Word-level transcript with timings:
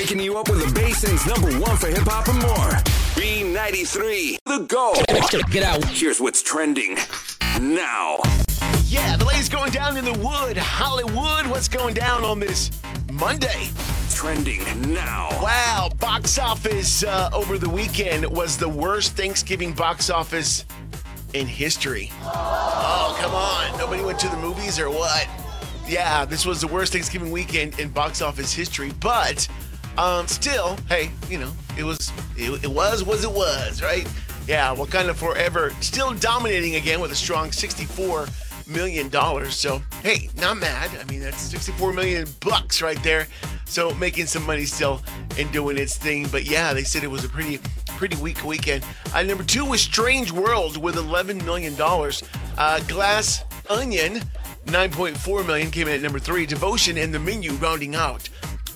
Waking 0.00 0.20
you 0.20 0.38
up 0.38 0.48
with 0.48 0.66
the 0.66 0.72
Basin's 0.72 1.26
number 1.26 1.52
one 1.58 1.76
for 1.76 1.88
hip 1.88 2.08
hop 2.08 2.26
and 2.28 2.40
more. 2.40 2.70
B93, 3.20 4.38
the 4.46 4.60
go. 4.60 4.94
Get 5.50 5.62
out. 5.62 5.84
Here's 5.84 6.18
what's 6.18 6.42
trending 6.42 6.96
now. 7.60 8.16
Yeah, 8.86 9.18
the 9.18 9.26
latest 9.26 9.52
going 9.52 9.70
down 9.72 9.98
in 9.98 10.06
the 10.06 10.14
wood. 10.14 10.56
Hollywood, 10.56 11.46
what's 11.48 11.68
going 11.68 11.92
down 11.92 12.24
on 12.24 12.40
this 12.40 12.70
Monday? 13.12 13.68
Trending 14.14 14.62
now. 14.90 15.28
Wow, 15.42 15.90
box 16.00 16.38
office 16.38 17.04
uh, 17.04 17.28
over 17.34 17.58
the 17.58 17.68
weekend 17.68 18.24
was 18.24 18.56
the 18.56 18.70
worst 18.70 19.18
Thanksgiving 19.18 19.74
box 19.74 20.08
office 20.08 20.64
in 21.34 21.46
history. 21.46 22.10
Oh, 22.22 23.18
come 23.20 23.34
on. 23.34 23.78
Nobody 23.78 24.02
went 24.02 24.18
to 24.20 24.30
the 24.30 24.38
movies 24.38 24.78
or 24.78 24.88
what? 24.88 25.28
Yeah, 25.86 26.24
this 26.24 26.46
was 26.46 26.62
the 26.62 26.68
worst 26.68 26.94
Thanksgiving 26.94 27.30
weekend 27.30 27.78
in 27.78 27.90
box 27.90 28.22
office 28.22 28.54
history, 28.54 28.92
but 29.00 29.46
um, 29.98 30.26
still, 30.26 30.76
hey, 30.88 31.10
you 31.28 31.38
know, 31.38 31.52
it 31.76 31.84
was, 31.84 32.12
it, 32.36 32.64
it 32.64 32.70
was, 32.70 33.04
was 33.04 33.24
it 33.24 33.32
was, 33.32 33.82
right? 33.82 34.06
Yeah, 34.46 34.74
Wakanda 34.74 35.14
Forever 35.14 35.70
still 35.80 36.12
dominating 36.14 36.76
again 36.76 37.00
with 37.00 37.12
a 37.12 37.16
strong 37.16 37.52
64 37.52 38.26
million 38.66 39.08
dollars. 39.08 39.54
So, 39.54 39.82
hey, 40.02 40.30
not 40.36 40.56
mad. 40.58 40.90
I 40.98 41.10
mean, 41.10 41.20
that's 41.20 41.40
64 41.40 41.92
million 41.92 42.26
bucks 42.40 42.82
right 42.82 43.00
there. 43.02 43.26
So, 43.66 43.94
making 43.94 44.26
some 44.26 44.44
money 44.46 44.64
still 44.64 45.02
and 45.38 45.50
doing 45.52 45.78
its 45.78 45.96
thing. 45.96 46.26
But 46.28 46.44
yeah, 46.44 46.72
they 46.72 46.82
said 46.84 47.04
it 47.04 47.10
was 47.10 47.24
a 47.24 47.28
pretty 47.28 47.58
pretty 47.96 48.16
weak 48.16 48.44
weekend. 48.44 48.84
Uh, 49.14 49.22
number 49.22 49.44
2 49.44 49.64
was 49.64 49.80
Strange 49.82 50.32
World 50.32 50.76
with 50.78 50.96
11 50.96 51.44
million 51.44 51.74
dollars. 51.76 52.22
Uh, 52.56 52.80
Glass 52.88 53.44
Onion 53.68 54.20
9.4 54.66 55.46
million 55.46 55.70
came 55.70 55.88
in 55.88 55.94
at 55.94 56.02
number 56.02 56.18
3. 56.18 56.46
Devotion 56.46 56.96
and 56.98 57.12
The 57.12 57.18
Menu 57.18 57.52
rounding 57.52 57.94
out 57.94 58.28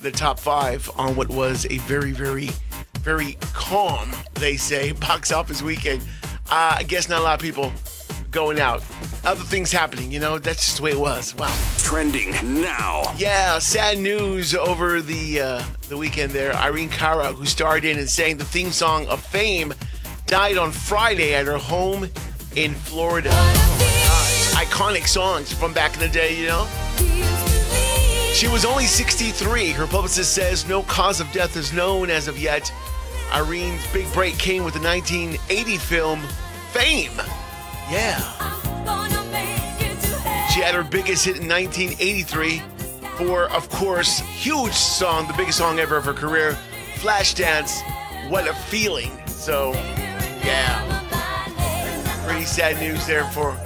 the 0.04 0.12
top 0.12 0.38
5 0.38 0.90
on 0.96 1.16
what 1.16 1.28
was 1.28 1.66
a 1.70 1.78
very 1.78 2.12
very 2.12 2.50
very 3.00 3.36
calm, 3.52 4.10
they 4.34 4.56
say, 4.56 4.92
box 5.08 5.32
office 5.32 5.62
weekend. 5.62 6.02
Uh, 6.50 6.76
I 6.78 6.82
guess 6.84 7.08
not 7.08 7.20
a 7.20 7.24
lot 7.24 7.34
of 7.34 7.40
people 7.40 7.72
going 8.30 8.60
out. 8.60 8.82
Other 9.24 9.44
things 9.44 9.70
happening, 9.70 10.10
you 10.10 10.20
know, 10.20 10.38
that's 10.38 10.64
just 10.64 10.76
the 10.78 10.82
way 10.82 10.90
it 10.90 10.98
was. 11.00 11.34
Wow. 11.36 11.54
Trending 11.78 12.32
now. 12.60 13.04
Yeah, 13.16 13.58
sad 13.58 13.98
news 13.98 14.54
over 14.54 15.00
the 15.00 15.40
uh, 15.40 15.64
the 15.88 15.96
weekend 15.96 16.32
there. 16.32 16.54
Irene 16.54 16.88
Cara, 16.88 17.32
who 17.32 17.46
starred 17.46 17.84
in 17.84 17.98
and 17.98 18.08
sang 18.08 18.36
the 18.36 18.44
theme 18.44 18.72
song 18.72 19.06
of 19.06 19.24
Fame, 19.24 19.72
died 20.26 20.58
on 20.58 20.72
Friday 20.72 21.34
at 21.34 21.46
her 21.46 21.58
home 21.58 22.08
in 22.56 22.74
Florida. 22.74 23.30
Iconic 24.54 25.06
songs 25.06 25.52
from 25.52 25.72
back 25.72 25.94
in 25.94 26.00
the 26.00 26.08
day, 26.08 26.38
you 26.38 26.46
know? 26.46 27.33
She 28.34 28.48
was 28.48 28.64
only 28.64 28.86
63. 28.86 29.70
Her 29.70 29.86
publicist 29.86 30.34
says 30.34 30.66
no 30.66 30.82
cause 30.82 31.20
of 31.20 31.30
death 31.30 31.56
is 31.56 31.72
known 31.72 32.10
as 32.10 32.26
of 32.26 32.36
yet. 32.36 32.72
Irene's 33.32 33.86
big 33.92 34.12
break 34.12 34.36
came 34.38 34.64
with 34.64 34.74
the 34.74 34.80
1980 34.80 35.78
film 35.78 36.20
Fame. 36.72 37.12
Yeah. 37.88 38.18
She 40.52 40.60
had 40.60 40.74
her 40.74 40.82
biggest 40.82 41.24
hit 41.24 41.36
in 41.36 41.48
1983 41.48 42.60
for, 43.16 43.48
of 43.50 43.70
course, 43.70 44.18
huge 44.18 44.72
song, 44.72 45.28
the 45.28 45.34
biggest 45.34 45.58
song 45.58 45.78
ever 45.78 45.96
of 45.96 46.04
her 46.04 46.12
career, 46.12 46.58
Flashdance, 46.96 47.82
What 48.28 48.48
a 48.48 48.54
Feeling. 48.54 49.12
So, 49.28 49.74
yeah. 50.44 50.82
Pretty 52.26 52.44
sad 52.44 52.80
news 52.80 53.06
there 53.06 53.26
for 53.26 53.56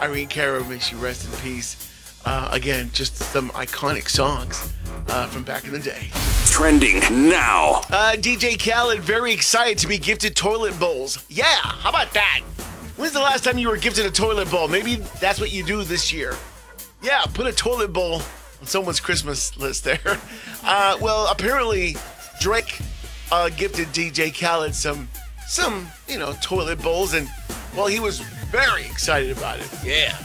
Irene 0.00 0.28
Cara. 0.28 0.62
May 0.68 0.78
she 0.78 0.94
rest 0.94 1.24
in 1.24 1.32
peace. 1.40 1.93
Uh, 2.24 2.48
again, 2.52 2.90
just 2.92 3.16
some 3.16 3.50
iconic 3.50 4.08
songs 4.08 4.72
uh, 5.08 5.26
from 5.26 5.42
back 5.42 5.64
in 5.64 5.72
the 5.72 5.78
day. 5.78 6.08
Trending 6.46 7.00
now. 7.28 7.82
Uh, 7.90 8.14
DJ 8.16 8.58
Khaled 8.58 9.00
very 9.00 9.32
excited 9.32 9.76
to 9.78 9.86
be 9.88 9.98
gifted 9.98 10.34
toilet 10.34 10.78
bowls. 10.78 11.24
Yeah, 11.28 11.44
how 11.44 11.90
about 11.90 12.12
that? 12.14 12.40
When's 12.96 13.12
the 13.12 13.20
last 13.20 13.44
time 13.44 13.58
you 13.58 13.68
were 13.68 13.76
gifted 13.76 14.06
a 14.06 14.10
toilet 14.10 14.50
bowl? 14.50 14.68
Maybe 14.68 14.96
that's 15.20 15.40
what 15.40 15.52
you 15.52 15.64
do 15.64 15.82
this 15.82 16.12
year. 16.12 16.34
Yeah, 17.02 17.24
put 17.34 17.46
a 17.46 17.52
toilet 17.52 17.92
bowl 17.92 18.22
on 18.60 18.66
someone's 18.66 19.00
Christmas 19.00 19.56
list 19.56 19.84
there. 19.84 20.00
Uh, 20.66 20.96
well, 20.98 21.26
apparently 21.30 21.94
Drake 22.40 22.80
uh, 23.30 23.50
gifted 23.50 23.88
DJ 23.88 24.32
Khaled 24.32 24.74
some 24.74 25.10
some 25.46 25.86
you 26.08 26.18
know 26.18 26.32
toilet 26.40 26.80
bowls, 26.80 27.12
and 27.12 27.28
well, 27.76 27.86
he 27.86 28.00
was 28.00 28.20
very 28.20 28.86
excited 28.86 29.36
about 29.36 29.60
it. 29.60 29.68
Yeah. 29.84 30.16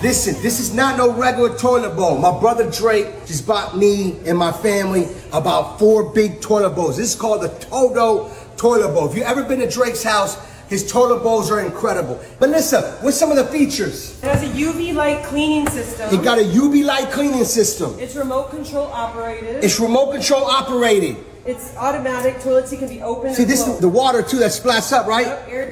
Listen, 0.00 0.40
this 0.42 0.60
is 0.60 0.72
not 0.72 0.96
no 0.96 1.12
regular 1.12 1.58
toilet 1.58 1.96
bowl. 1.96 2.18
My 2.18 2.38
brother 2.38 2.70
Drake 2.70 3.08
just 3.26 3.44
bought 3.44 3.76
me 3.76 4.16
and 4.26 4.38
my 4.38 4.52
family 4.52 5.08
about 5.32 5.76
four 5.80 6.12
big 6.12 6.40
toilet 6.40 6.70
bowls. 6.70 6.96
This 6.96 7.14
is 7.14 7.20
called 7.20 7.42
the 7.42 7.48
Toto 7.48 8.30
toilet 8.56 8.94
bowl. 8.94 9.10
If 9.10 9.16
you 9.16 9.24
ever 9.24 9.42
been 9.42 9.58
to 9.58 9.68
Drake's 9.68 10.04
house, 10.04 10.38
his 10.68 10.88
toilet 10.88 11.24
bowls 11.24 11.50
are 11.50 11.58
incredible. 11.66 12.20
Melissa, 12.40 12.96
what's 13.00 13.16
some 13.16 13.32
of 13.32 13.36
the 13.38 13.46
features? 13.46 14.22
It 14.22 14.28
has 14.28 14.42
a 14.44 14.52
UV 14.52 14.94
light 14.94 15.24
cleaning 15.24 15.68
system. 15.68 16.14
It 16.14 16.22
got 16.22 16.38
a 16.38 16.42
UV 16.42 16.84
light 16.84 17.10
cleaning 17.10 17.44
system. 17.44 17.96
It's 17.98 18.14
remote 18.14 18.50
control 18.50 18.86
operated. 18.86 19.64
It's 19.64 19.80
remote 19.80 20.12
control 20.12 20.44
operated. 20.44 21.16
It's 21.44 21.74
automatic. 21.76 22.40
Toilet 22.40 22.68
seat 22.68 22.78
can 22.78 22.88
be 22.88 23.02
open. 23.02 23.34
See, 23.34 23.42
this 23.42 23.60
is 23.60 23.64
closed. 23.64 23.82
the 23.82 23.88
water 23.88 24.22
too 24.22 24.38
that 24.38 24.52
splats 24.52 24.92
up, 24.92 25.08
right? 25.08 25.26
Yep, 25.26 25.48
air 25.48 25.70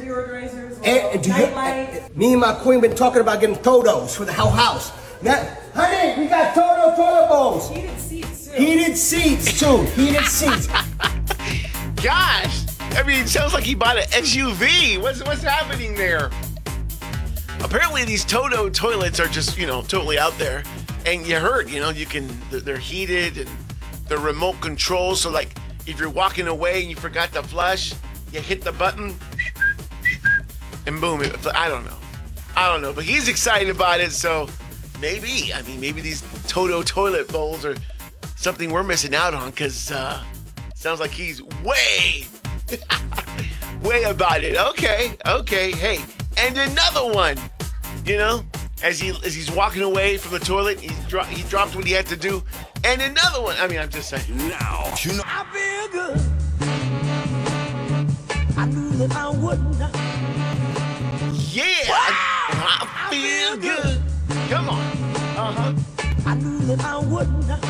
deodorizers. 0.82 1.14
And, 1.14 1.22
do 1.22 1.30
you, 1.30 1.36
night 1.36 1.88
eh, 1.90 2.08
me 2.14 2.32
and 2.32 2.40
my 2.40 2.52
queen 2.54 2.80
been 2.80 2.94
talking 2.94 3.20
about 3.20 3.40
getting 3.40 3.56
Totos 3.56 4.16
for 4.16 4.24
the 4.24 4.32
whole 4.32 4.50
house. 4.50 4.92
Now, 5.22 5.42
honey, 5.74 6.20
we 6.20 6.26
got 6.28 6.54
Toto 6.54 6.94
toilet 6.96 7.28
bowls. 7.28 7.70
Heated 7.70 7.98
seats 7.98 8.46
too. 8.46 8.52
Heated 8.56 8.96
seats 8.96 9.58
too. 9.60 9.82
Heated 9.94 10.24
seats. 10.26 10.66
Gosh, 12.02 12.66
I 12.92 13.02
mean, 13.06 13.20
it 13.22 13.28
sounds 13.28 13.54
like 13.54 13.64
he 13.64 13.74
bought 13.74 13.96
an 13.96 14.04
SUV. 14.10 15.00
What's 15.00 15.24
what's 15.24 15.42
happening 15.42 15.94
there? 15.94 16.30
Apparently, 17.60 18.04
these 18.04 18.24
Toto 18.24 18.68
toilets 18.68 19.18
are 19.18 19.26
just 19.28 19.56
you 19.58 19.66
know 19.66 19.82
totally 19.82 20.18
out 20.18 20.36
there, 20.38 20.62
and 21.06 21.26
you 21.26 21.36
heard 21.38 21.70
you 21.70 21.80
know 21.80 21.90
you 21.90 22.06
can 22.06 22.28
they're- 22.50 22.60
they're 22.60 22.76
heated 22.78 23.38
and 23.38 23.50
they're 24.08 24.18
remote 24.18 24.60
control. 24.60 25.16
So 25.16 25.30
like 25.30 25.56
if 25.86 25.98
you're 25.98 26.10
walking 26.10 26.48
away 26.48 26.80
and 26.82 26.90
you 26.90 26.96
forgot 26.96 27.32
to 27.32 27.42
flush, 27.42 27.94
you 28.32 28.40
hit 28.40 28.60
the 28.62 28.72
button, 28.72 29.16
and 30.86 31.00
boom. 31.00 31.22
It, 31.22 31.34
I 31.54 31.68
don't 31.68 31.84
know, 31.84 31.98
I 32.56 32.70
don't 32.72 32.82
know, 32.82 32.92
but 32.92 33.04
he's 33.04 33.28
excited 33.28 33.68
about 33.68 34.00
it. 34.00 34.12
So 34.12 34.48
maybe 35.00 35.52
I 35.54 35.62
mean 35.62 35.80
maybe 35.80 36.00
these 36.00 36.22
Toto 36.46 36.82
toilet 36.82 37.28
bowls 37.28 37.64
are 37.64 37.76
something 38.36 38.70
we're 38.70 38.82
missing 38.82 39.14
out 39.14 39.34
on 39.34 39.50
because 39.50 39.90
uh, 39.90 40.22
sounds 40.74 41.00
like 41.00 41.10
he's 41.10 41.42
way 41.62 42.26
way 43.82 44.02
about 44.04 44.42
it. 44.42 44.56
Okay, 44.56 45.16
okay, 45.26 45.72
hey, 45.72 45.98
and 46.38 46.56
another 46.56 47.12
one. 47.12 47.36
You 48.04 48.18
know, 48.18 48.44
as 48.82 49.00
he 49.00 49.10
as 49.24 49.34
he's 49.34 49.50
walking 49.50 49.82
away 49.82 50.16
from 50.16 50.32
the 50.32 50.38
toilet, 50.38 50.78
he 50.80 50.90
dro- 51.08 51.24
he 51.24 51.42
dropped 51.48 51.74
what 51.74 51.84
he 51.84 51.92
had 51.92 52.06
to 52.06 52.16
do, 52.16 52.42
and 52.84 53.02
another 53.02 53.42
one. 53.42 53.56
I 53.58 53.66
mean, 53.66 53.78
I'm 53.78 53.90
just 53.90 54.08
saying. 54.08 54.24
Now. 54.36 54.94
You 55.00 55.14
know, 55.14 55.22
I 55.26 55.44
feel 55.52 55.88
good. 55.92 56.20
I 58.58 58.66
knew 58.66 58.90
that 58.90 59.14
I 59.16 59.28
would 59.30 59.78
not. 59.78 59.95
Feel 63.22 63.56
good. 63.56 64.02
Come 64.48 64.68
on. 64.68 64.80
Uh 65.36 65.52
huh. 65.52 65.74
I 66.26 66.34
knew 66.34 66.58
that 66.66 66.80
I 66.84 66.98
would 66.98 67.30
not. 67.46 67.64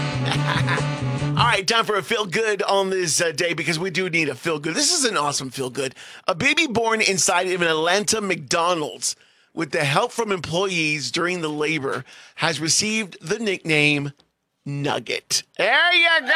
All 1.39 1.45
right, 1.45 1.67
time 1.67 1.85
for 1.85 1.97
a 1.97 2.03
feel 2.03 2.25
good 2.25 2.63
on 2.63 2.89
this 2.89 3.21
uh, 3.21 3.31
day 3.31 3.53
because 3.53 3.79
we 3.79 3.91
do 3.91 4.09
need 4.09 4.31
a 4.31 4.35
feel 4.35 4.59
good. 4.59 4.75
This 4.75 4.97
is 4.97 5.05
an 5.05 5.19
awesome 5.19 5.51
feel 5.51 5.69
good. 5.69 5.95
A 6.27 6.35
baby 6.35 6.67
born 6.67 7.03
inside 7.03 7.47
of 7.49 7.61
an 7.61 7.69
Atlanta 7.69 8.23
McDonald's 8.23 9.15
with 9.53 9.73
the 9.73 9.85
help 9.85 10.13
from 10.13 10.33
employees 10.33 11.11
during 11.11 11.43
the 11.43 11.51
labor 11.51 12.05
has 12.37 12.59
received 12.61 13.19
the 13.21 13.39
nickname 13.39 14.13
Nugget. 14.65 15.43
There 15.59 15.93
you 15.95 16.21
go. 16.21 16.33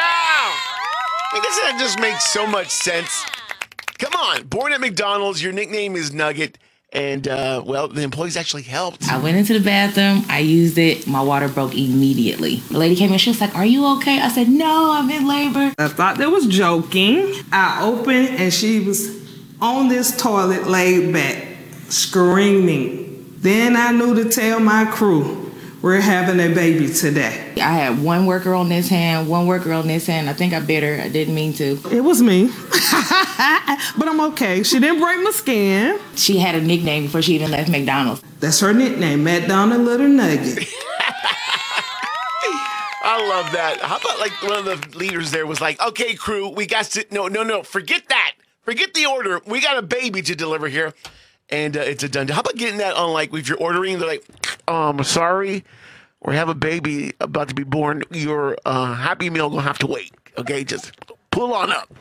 I 1.33 1.39
guess 1.41 1.59
that 1.61 1.77
just 1.79 1.99
makes 1.99 2.29
so 2.29 2.45
much 2.45 2.69
sense. 2.69 3.25
Come 3.97 4.13
on, 4.13 4.47
born 4.47 4.73
at 4.73 4.81
McDonald's, 4.81 5.41
your 5.41 5.53
nickname 5.53 5.95
is 5.95 6.13
Nugget. 6.13 6.57
And, 6.93 7.25
uh, 7.27 7.63
well, 7.65 7.87
the 7.87 8.01
employees 8.01 8.35
actually 8.35 8.63
helped. 8.63 9.09
I 9.09 9.17
went 9.17 9.37
into 9.37 9.53
the 9.53 9.63
bathroom, 9.63 10.25
I 10.27 10.39
used 10.39 10.77
it, 10.77 11.07
my 11.07 11.21
water 11.21 11.47
broke 11.47 11.73
immediately. 11.73 12.57
The 12.57 12.77
lady 12.77 12.97
came 12.97 13.13
in, 13.13 13.17
she 13.17 13.29
was 13.29 13.39
like, 13.39 13.55
Are 13.55 13.65
you 13.65 13.85
okay? 13.97 14.19
I 14.19 14.27
said, 14.27 14.49
No, 14.49 14.91
I'm 14.91 15.09
in 15.09 15.25
labor. 15.25 15.73
I 15.77 15.87
thought 15.87 16.17
they 16.17 16.27
was 16.27 16.47
joking. 16.47 17.33
I 17.51 17.81
opened 17.83 18.29
and 18.39 18.53
she 18.53 18.81
was 18.81 19.21
on 19.61 19.87
this 19.87 20.15
toilet 20.17 20.67
laid 20.67 21.13
back, 21.13 21.47
screaming. 21.87 23.35
Then 23.37 23.77
I 23.77 23.91
knew 23.91 24.13
to 24.21 24.29
tell 24.29 24.59
my 24.59 24.85
crew, 24.85 25.40
we're 25.81 25.99
having 25.99 26.39
a 26.39 26.53
baby 26.53 26.87
today. 26.93 27.53
I 27.57 27.71
had 27.71 28.03
one 28.03 28.25
worker 28.25 28.53
on 28.53 28.69
this 28.69 28.87
hand, 28.87 29.27
one 29.27 29.47
worker 29.47 29.73
on 29.73 29.87
this 29.87 30.05
hand. 30.05 30.29
I 30.29 30.33
think 30.33 30.53
I 30.53 30.59
bit 30.59 30.83
her. 30.83 31.01
I 31.01 31.09
didn't 31.09 31.33
mean 31.33 31.53
to. 31.53 31.79
It 31.91 32.01
was 32.01 32.21
me. 32.21 32.45
but 33.97 34.07
I'm 34.07 34.21
okay. 34.31 34.63
She 34.63 34.79
didn't 34.79 34.99
break 34.99 35.23
my 35.23 35.31
skin. 35.31 35.99
She 36.15 36.37
had 36.37 36.55
a 36.55 36.61
nickname 36.61 37.05
before 37.05 37.21
she 37.21 37.35
even 37.35 37.51
left 37.51 37.69
McDonald's. 37.69 38.21
That's 38.39 38.59
her 38.59 38.73
nickname, 38.73 39.23
McDonald 39.23 39.81
Little 39.81 40.07
Nugget. 40.07 40.67
I 43.03 43.27
love 43.27 43.51
that. 43.53 43.79
How 43.81 43.97
about 43.97 44.19
like 44.19 44.31
one 44.43 44.53
of 44.53 44.65
the 44.65 44.97
leaders 44.97 45.31
there 45.31 45.47
was 45.47 45.59
like, 45.59 45.81
okay, 45.81 46.13
crew, 46.13 46.49
we 46.49 46.67
got 46.67 46.85
to, 46.85 47.05
no, 47.11 47.27
no, 47.27 47.41
no, 47.41 47.63
forget 47.63 48.03
that. 48.09 48.33
Forget 48.63 48.93
the 48.93 49.07
order. 49.07 49.41
We 49.47 49.59
got 49.59 49.77
a 49.77 49.81
baby 49.81 50.21
to 50.21 50.35
deliver 50.35 50.67
here. 50.67 50.93
And 51.51 51.75
uh, 51.75 51.81
it's 51.81 52.03
a 52.03 52.09
done. 52.09 52.27
How 52.27 52.41
about 52.41 52.55
getting 52.55 52.77
that 52.77 52.95
on 52.95 53.11
like 53.11 53.33
if 53.33 53.49
you're 53.49 53.57
ordering, 53.57 53.99
they're 53.99 54.07
like, 54.07 54.69
um, 54.69 55.03
sorry, 55.03 55.63
we 56.25 56.35
have 56.35 56.49
a 56.49 56.55
baby 56.55 57.13
about 57.19 57.49
to 57.49 57.55
be 57.55 57.63
born. 57.63 58.03
Your 58.11 58.57
uh, 58.65 58.93
Happy 58.95 59.29
Meal 59.29 59.49
gonna 59.49 59.61
have 59.61 59.79
to 59.79 59.87
wait. 59.87 60.13
Okay, 60.37 60.63
just 60.63 60.91
pull 61.31 61.53
on 61.53 61.71
up. 61.71 61.93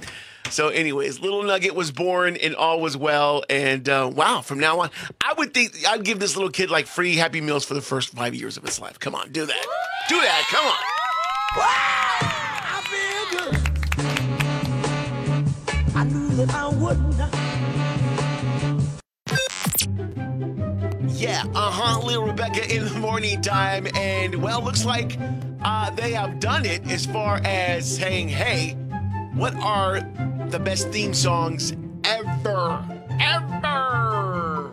So, 0.51 0.69
anyways, 0.69 1.21
little 1.21 1.43
Nugget 1.45 1.75
was 1.75 1.93
born 1.93 2.37
and 2.37 2.57
all 2.57 2.81
was 2.81 2.97
well. 2.97 3.45
And 3.49 3.89
uh, 3.89 4.11
wow, 4.13 4.41
from 4.41 4.59
now 4.59 4.81
on, 4.81 4.91
I 5.25 5.35
would 5.35 5.55
think 5.55 5.77
I'd 5.89 6.05
give 6.05 6.19
this 6.19 6.37
little 6.37 6.51
kid 6.51 6.71
like 6.71 6.87
free 6.87 7.17
Happy 7.17 7.41
Meals 7.41 7.65
for 7.65 7.75
the 7.75 7.81
first 7.81 8.11
five 8.11 8.35
years 8.35 8.57
of 8.57 8.65
his 8.65 8.81
life. 8.81 8.99
Come 8.99 9.15
on, 9.15 9.31
do 9.31 9.47
that. 9.47 9.67
Do 10.09 10.17
that. 10.17 10.45
Come 10.51 10.67
on. 10.67 10.77
Good. 13.31 13.57
I 15.95 16.05
knew 16.05 16.29
that 16.37 16.55
I 16.55 16.69
Yeah, 21.21 21.45
uh 21.55 21.71
huh. 21.71 22.01
Little 22.01 22.25
Rebecca 22.25 22.75
in 22.75 22.87
the 22.87 22.99
morning 22.99 23.43
time. 23.43 23.87
And 23.95 24.37
well, 24.37 24.65
looks 24.65 24.87
like 24.87 25.19
uh, 25.63 25.91
they 25.91 26.13
have 26.13 26.41
done 26.41 26.65
it 26.65 26.91
as 26.91 27.05
far 27.05 27.43
as 27.45 27.97
saying, 27.97 28.29
hey, 28.29 28.71
what 29.35 29.55
are 29.57 30.01
the 30.49 30.59
best 30.59 30.89
theme 30.89 31.13
songs 31.13 31.75
ever? 32.05 32.83
Ever! 33.21 34.73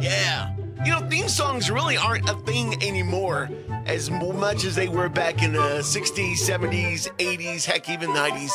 Yeah. 0.00 0.54
You 0.84 0.92
know, 0.92 1.00
theme 1.08 1.28
songs 1.28 1.68
really 1.68 1.96
aren't 1.96 2.28
a 2.30 2.34
thing 2.34 2.80
anymore 2.80 3.50
as 3.86 4.08
much 4.08 4.64
as 4.64 4.76
they 4.76 4.88
were 4.88 5.08
back 5.08 5.42
in 5.42 5.52
the 5.52 5.80
60s, 5.80 6.34
70s, 6.34 7.08
80s, 7.16 7.64
heck, 7.64 7.88
even 7.88 8.10
90s. 8.10 8.52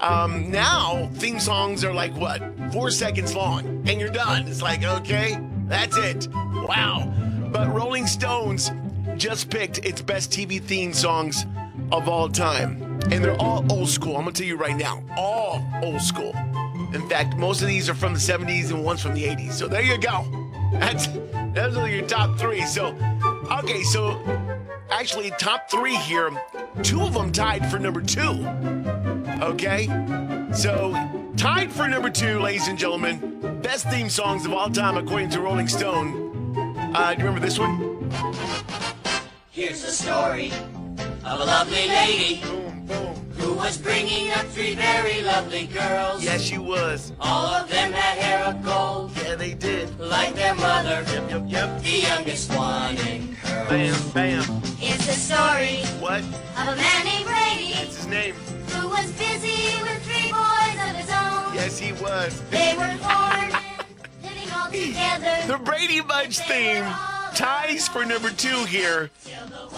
Um, 0.00 0.50
now, 0.50 1.10
theme 1.14 1.40
songs 1.40 1.84
are 1.84 1.92
like 1.92 2.16
what? 2.16 2.42
Four 2.72 2.90
seconds 2.90 3.34
long, 3.34 3.66
and 3.86 4.00
you're 4.00 4.08
done. 4.08 4.48
It's 4.48 4.62
like, 4.62 4.82
okay, 4.82 5.38
that's 5.66 5.96
it. 5.98 6.28
Wow. 6.66 7.12
But 7.52 7.72
Rolling 7.72 8.06
Stones 8.06 8.72
just 9.16 9.50
picked 9.50 9.78
its 9.78 10.02
best 10.02 10.30
TV 10.30 10.60
theme 10.60 10.92
songs 10.92 11.46
of 11.92 12.08
all 12.08 12.28
time. 12.28 12.82
And 13.10 13.24
they're 13.24 13.40
all 13.40 13.64
old 13.70 13.88
school. 13.88 14.16
I'm 14.16 14.22
going 14.22 14.34
to 14.34 14.42
tell 14.42 14.48
you 14.48 14.56
right 14.56 14.76
now, 14.76 15.02
all 15.16 15.64
old 15.82 16.00
school. 16.00 16.34
In 16.92 17.08
fact, 17.08 17.36
most 17.36 17.62
of 17.62 17.68
these 17.68 17.88
are 17.88 17.94
from 17.94 18.14
the 18.14 18.18
70s 18.18 18.70
and 18.70 18.84
one's 18.84 19.02
from 19.02 19.14
the 19.14 19.24
80s. 19.24 19.52
So 19.52 19.68
there 19.68 19.82
you 19.82 19.98
go. 19.98 20.24
That's 20.72 21.08
those 21.54 21.76
are 21.76 21.88
your 21.88 22.06
top 22.06 22.38
three. 22.38 22.66
So, 22.66 22.96
okay, 23.50 23.82
so 23.82 24.20
actually, 24.90 25.30
top 25.32 25.70
three 25.70 25.96
here, 25.96 26.30
two 26.82 27.00
of 27.02 27.14
them 27.14 27.32
tied 27.32 27.70
for 27.70 27.78
number 27.78 28.02
two. 28.02 28.46
Okay, 29.40 29.86
so 30.52 30.92
tied 31.36 31.72
for 31.72 31.88
number 31.88 32.10
two, 32.10 32.40
ladies 32.40 32.68
and 32.68 32.78
gentlemen, 32.78 33.60
best 33.62 33.88
theme 33.88 34.08
songs 34.08 34.44
of 34.44 34.52
all 34.52 34.70
time 34.70 34.96
according 34.96 35.30
to 35.30 35.40
Rolling 35.40 35.68
Stone. 35.68 36.25
Uh, 36.98 37.12
do 37.12 37.18
you 37.20 37.26
remember 37.26 37.44
this 37.46 37.58
one? 37.58 38.10
Here's 39.50 39.82
the 39.82 39.90
story 39.92 40.50
of 41.24 41.40
a 41.40 41.44
lovely 41.44 41.88
lady 41.88 42.40
Boom, 42.42 42.86
boom. 42.86 43.14
who 43.36 43.52
was 43.52 43.76
bringing 43.76 44.30
up 44.32 44.46
three 44.46 44.74
very 44.74 45.20
lovely 45.22 45.66
girls. 45.66 46.24
Yes, 46.24 46.40
she 46.40 46.56
was. 46.56 47.12
All 47.20 47.48
of 47.48 47.68
them 47.68 47.92
had 47.92 48.16
hair 48.18 48.44
of 48.46 48.64
gold, 48.64 49.12
Yeah, 49.22 49.34
they 49.34 49.52
did. 49.52 49.98
like 50.00 50.34
their 50.34 50.54
mother, 50.54 51.04
Yep, 51.12 51.30
yep, 51.30 51.42
yep. 51.46 51.82
the 51.82 51.98
youngest 52.00 52.54
one 52.54 52.96
in 53.06 53.36
curls. 53.44 53.68
Bam, 53.68 54.10
bam. 54.14 54.62
It's 54.80 55.04
the 55.06 55.12
story 55.12 55.84
What? 56.00 56.20
of 56.22 56.68
a 56.72 56.76
man 56.76 57.04
named 57.04 57.26
Brady 57.26 57.72
That's 57.74 57.96
his 57.98 58.06
name. 58.06 58.34
who 58.72 58.88
was 58.88 59.12
busy 59.12 59.82
with 59.82 60.00
three 60.08 60.32
boys 60.32 60.78
of 60.88 60.96
his 60.96 61.10
own. 61.10 61.54
Yes, 61.54 61.78
he 61.78 61.92
was. 61.92 62.40
They 62.50 62.72
were 62.72 62.86
born 62.86 62.88
living 62.88 63.04
all 63.04 63.30
together. 63.30 63.75
The 64.70 65.60
Brady 65.64 66.00
Bunch 66.00 66.38
theme 66.40 66.84
ties 67.34 67.86
for 67.88 68.04
number 68.04 68.30
two 68.30 68.64
here, 68.64 69.10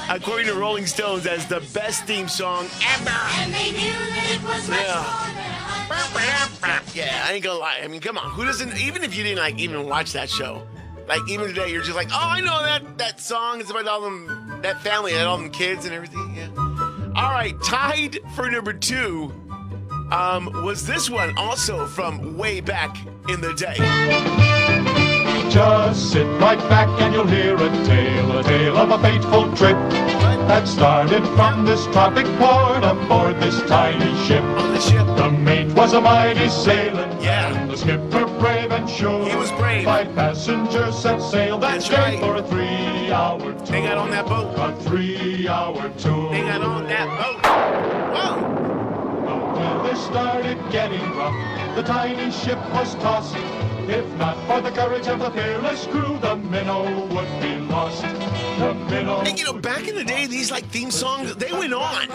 according 0.08 0.46
to 0.46 0.54
Rolling 0.54 0.86
Stones, 0.86 1.26
as 1.26 1.46
the 1.46 1.60
best 1.74 2.04
theme 2.04 2.26
song 2.28 2.66
ever. 2.86 3.10
And 3.10 3.52
they 3.52 3.70
knew 3.72 3.92
that 3.92 4.30
it 4.30 4.42
was 4.42 4.68
much 4.68 4.80
Yeah. 4.80 5.04
more 5.04 6.20
than 6.62 6.70
a. 6.70 6.82
Yeah, 6.94 7.24
I 7.26 7.32
ain't 7.34 7.44
gonna 7.44 7.58
lie. 7.58 7.80
I 7.82 7.88
mean, 7.88 8.00
come 8.00 8.16
on, 8.16 8.30
who 8.30 8.44
doesn't? 8.44 8.76
Even 8.78 9.04
if 9.04 9.14
you 9.14 9.22
didn't 9.24 9.38
like 9.40 9.58
even 9.58 9.86
watch 9.86 10.12
that 10.12 10.30
show, 10.30 10.62
like 11.06 11.20
even 11.28 11.48
today, 11.48 11.70
you're 11.70 11.82
just 11.82 11.96
like, 11.96 12.08
oh, 12.10 12.16
I 12.18 12.40
know 12.40 12.62
that 12.62 12.98
that 12.98 13.20
song. 13.20 13.60
It's 13.60 13.70
about 13.70 13.86
all 13.86 14.00
them 14.00 14.60
that 14.62 14.80
family 14.82 15.12
and 15.14 15.22
all 15.28 15.36
them 15.36 15.50
kids 15.50 15.84
and 15.84 15.94
everything. 15.94 16.34
Yeah. 16.34 16.48
All 17.14 17.30
right, 17.30 17.54
tied 17.62 18.20
for 18.34 18.50
number 18.50 18.72
two. 18.72 19.32
Um, 20.10 20.50
was 20.64 20.86
this 20.86 21.10
one 21.10 21.36
also 21.36 21.86
from 21.86 22.36
way 22.36 22.60
back 22.60 22.96
in 23.28 23.40
the 23.40 23.52
day? 23.54 23.76
Just 25.50 26.12
sit 26.12 26.26
right 26.40 26.58
back 26.68 26.88
and 27.00 27.12
you'll 27.14 27.26
hear 27.26 27.54
a 27.56 27.68
tale, 27.84 28.38
a 28.38 28.42
tale 28.42 28.76
of 28.76 28.90
a 28.90 28.98
fateful 28.98 29.54
trip 29.56 29.76
that 30.48 30.66
started 30.66 31.22
from 31.36 31.66
this 31.66 31.84
tropic 31.86 32.24
port 32.38 32.82
aboard 32.84 33.38
this 33.40 33.60
tiny 33.68 34.14
ship. 34.26 34.42
On 34.42 34.72
the 34.72 34.80
ship. 34.80 35.06
The 35.16 35.30
mate 35.30 35.72
was 35.74 35.92
a 35.92 36.00
mighty 36.00 36.48
sailor. 36.48 37.06
Yeah. 37.20 37.54
And 37.54 37.70
the 37.70 37.76
skipper 37.76 38.24
brave 38.38 38.70
and 38.72 38.88
sure. 38.88 39.28
He 39.28 39.36
was 39.36 39.50
brave. 39.52 39.84
Five 39.84 40.14
passengers 40.14 40.98
set 40.98 41.20
sail 41.20 41.58
that 41.58 41.72
That's 41.74 41.88
day 41.88 41.96
right. 41.96 42.20
for 42.20 42.36
a 42.36 42.42
three-hour 42.42 43.38
tour. 43.52 43.66
They 43.66 43.82
got 43.82 43.98
on 43.98 44.10
that 44.10 44.26
boat. 44.26 44.54
A 44.56 44.74
three-hour 44.84 45.90
tour. 45.98 46.30
They 46.32 46.40
got 46.42 46.62
on 46.62 46.84
that 46.84 47.08
boat. 47.18 47.44
Whoa. 48.14 48.57
Started 50.06 50.58
getting 50.70 51.02
rough. 51.16 51.34
The 51.74 51.82
tiny 51.82 52.30
ship 52.30 52.58
was 52.72 52.94
tossed. 52.96 53.36
If 53.88 54.06
not 54.16 54.36
for 54.46 54.60
the 54.60 54.70
courage 54.70 55.06
of 55.06 55.18
the 55.18 55.30
fearless 55.30 55.86
crew, 55.86 56.18
the 56.20 56.36
minnow 56.36 56.84
would 57.08 57.42
be 57.42 57.56
lost. 57.56 58.02
The 58.02 58.74
minnow. 58.90 59.20
And 59.20 59.38
you 59.38 59.44
know, 59.44 59.54
back 59.54 59.88
in 59.88 59.94
the 59.94 60.04
day, 60.04 60.26
these 60.26 60.50
like 60.50 60.64
theme 60.66 60.90
songs, 60.90 61.34
they 61.36 61.52
went 61.52 61.72
on. 61.72 62.08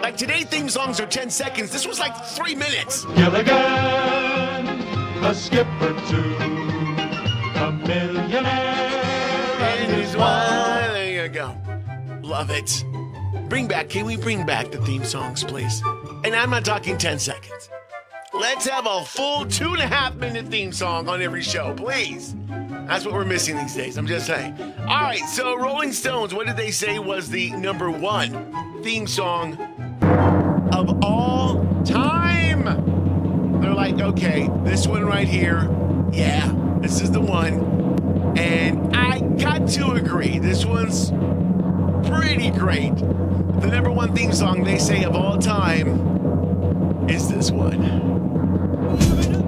Like 0.00 0.16
today, 0.16 0.44
theme 0.44 0.68
songs 0.68 1.00
are 1.00 1.06
10 1.06 1.30
seconds. 1.30 1.70
This 1.70 1.86
was 1.86 1.98
like 1.98 2.14
three 2.26 2.54
minutes. 2.54 3.04
Gilligan, 3.14 4.66
the 5.20 5.34
skipper 5.34 5.94
too, 6.08 6.36
the 7.54 7.72
millionaire 7.86 9.02
And 9.60 9.92
his 9.92 10.16
wife. 10.16 10.48
There 10.92 11.24
you 11.24 11.28
go. 11.28 11.56
Love 12.22 12.50
it. 12.50 12.84
Bring 13.48 13.68
back, 13.68 13.88
can 13.88 14.06
we 14.06 14.16
bring 14.16 14.44
back 14.44 14.70
the 14.70 14.78
theme 14.78 15.04
songs, 15.04 15.44
please? 15.44 15.82
And 16.24 16.34
I'm 16.34 16.50
not 16.50 16.64
talking 16.64 16.98
10 16.98 17.18
seconds. 17.18 17.70
Let's 18.34 18.66
have 18.68 18.86
a 18.86 19.04
full 19.04 19.46
two 19.46 19.72
and 19.72 19.80
a 19.80 19.86
half 19.86 20.14
minute 20.16 20.46
theme 20.48 20.72
song 20.72 21.08
on 21.08 21.22
every 21.22 21.42
show, 21.42 21.74
please. 21.74 22.34
That's 22.86 23.04
what 23.04 23.14
we're 23.14 23.24
missing 23.24 23.56
these 23.56 23.74
days. 23.74 23.96
I'm 23.96 24.06
just 24.06 24.26
saying. 24.26 24.54
All 24.80 25.02
right, 25.02 25.20
so 25.20 25.56
Rolling 25.56 25.92
Stones, 25.92 26.34
what 26.34 26.46
did 26.46 26.56
they 26.56 26.70
say 26.70 26.98
was 26.98 27.30
the 27.30 27.50
number 27.52 27.90
one 27.90 28.82
theme 28.82 29.06
song 29.06 29.54
of 30.72 31.02
all 31.02 31.64
time? 31.84 33.60
They're 33.60 33.74
like, 33.74 34.00
okay, 34.00 34.48
this 34.64 34.86
one 34.86 35.04
right 35.06 35.26
here, 35.26 35.70
yeah, 36.12 36.52
this 36.80 37.00
is 37.00 37.10
the 37.10 37.20
one. 37.20 38.36
And 38.38 38.94
I 38.94 39.20
got 39.20 39.66
to 39.70 39.92
agree, 39.92 40.38
this 40.38 40.66
one's 40.66 41.10
pretty 42.08 42.50
great. 42.50 42.92
The 43.60 43.68
number 43.68 43.90
one 43.90 44.14
theme 44.14 44.32
song 44.32 44.64
they 44.64 44.78
say 44.78 45.04
of 45.04 45.14
all 45.16 45.38
time 45.38 47.08
is 47.08 47.28
this 47.28 47.50
one. 47.50 49.45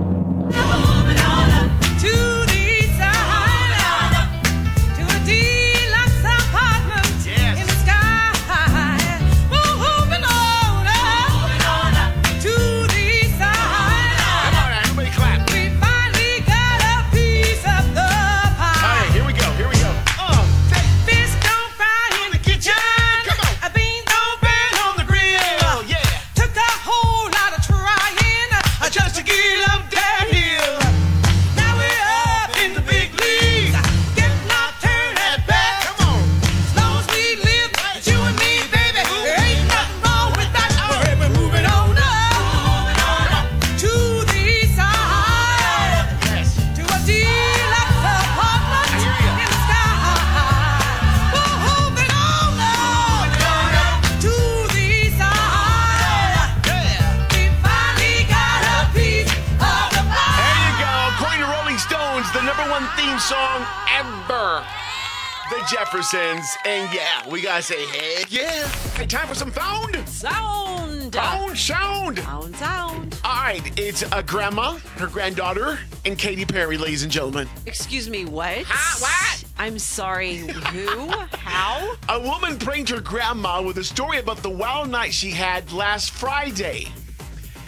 And 66.68 66.92
yeah, 66.92 67.26
we 67.26 67.40
gotta 67.40 67.62
say, 67.62 67.86
hey, 67.86 68.24
yeah. 68.28 68.68
Hey, 68.94 69.06
time 69.06 69.26
for 69.26 69.34
some 69.34 69.50
found. 69.50 70.06
Sound. 70.06 71.14
Found 71.14 71.56
sound. 71.56 72.18
Sound, 72.18 72.56
sound. 72.56 73.20
All 73.24 73.42
right, 73.42 73.62
it's 73.78 74.04
a 74.12 74.22
grandma, 74.22 74.76
her 74.98 75.06
granddaughter, 75.06 75.78
and 76.04 76.18
Katy 76.18 76.44
Perry, 76.44 76.76
ladies 76.76 77.04
and 77.04 77.10
gentlemen. 77.10 77.48
Excuse 77.64 78.10
me, 78.10 78.26
what? 78.26 78.64
Huh, 78.66 78.98
what? 79.00 79.44
I'm 79.56 79.78
sorry, 79.78 80.36
who? 80.36 81.08
How? 81.38 81.96
A 82.10 82.20
woman 82.20 82.58
pranked 82.58 82.90
her 82.90 83.00
grandma 83.00 83.62
with 83.62 83.78
a 83.78 83.84
story 83.84 84.18
about 84.18 84.36
the 84.42 84.50
wild 84.50 84.90
night 84.90 85.14
she 85.14 85.30
had 85.30 85.72
last 85.72 86.10
Friday. 86.10 86.88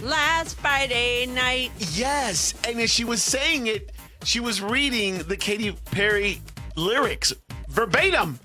Last 0.02 0.58
Friday 0.58 1.24
night. 1.24 1.70
Yes, 1.94 2.52
and 2.68 2.78
as 2.78 2.90
she 2.90 3.04
was 3.04 3.22
saying 3.22 3.66
it, 3.66 3.92
she 4.24 4.40
was 4.40 4.60
reading 4.60 5.20
the 5.20 5.38
Katy 5.38 5.72
Perry 5.90 6.42
lyrics 6.76 7.32
verbatim. 7.70 8.38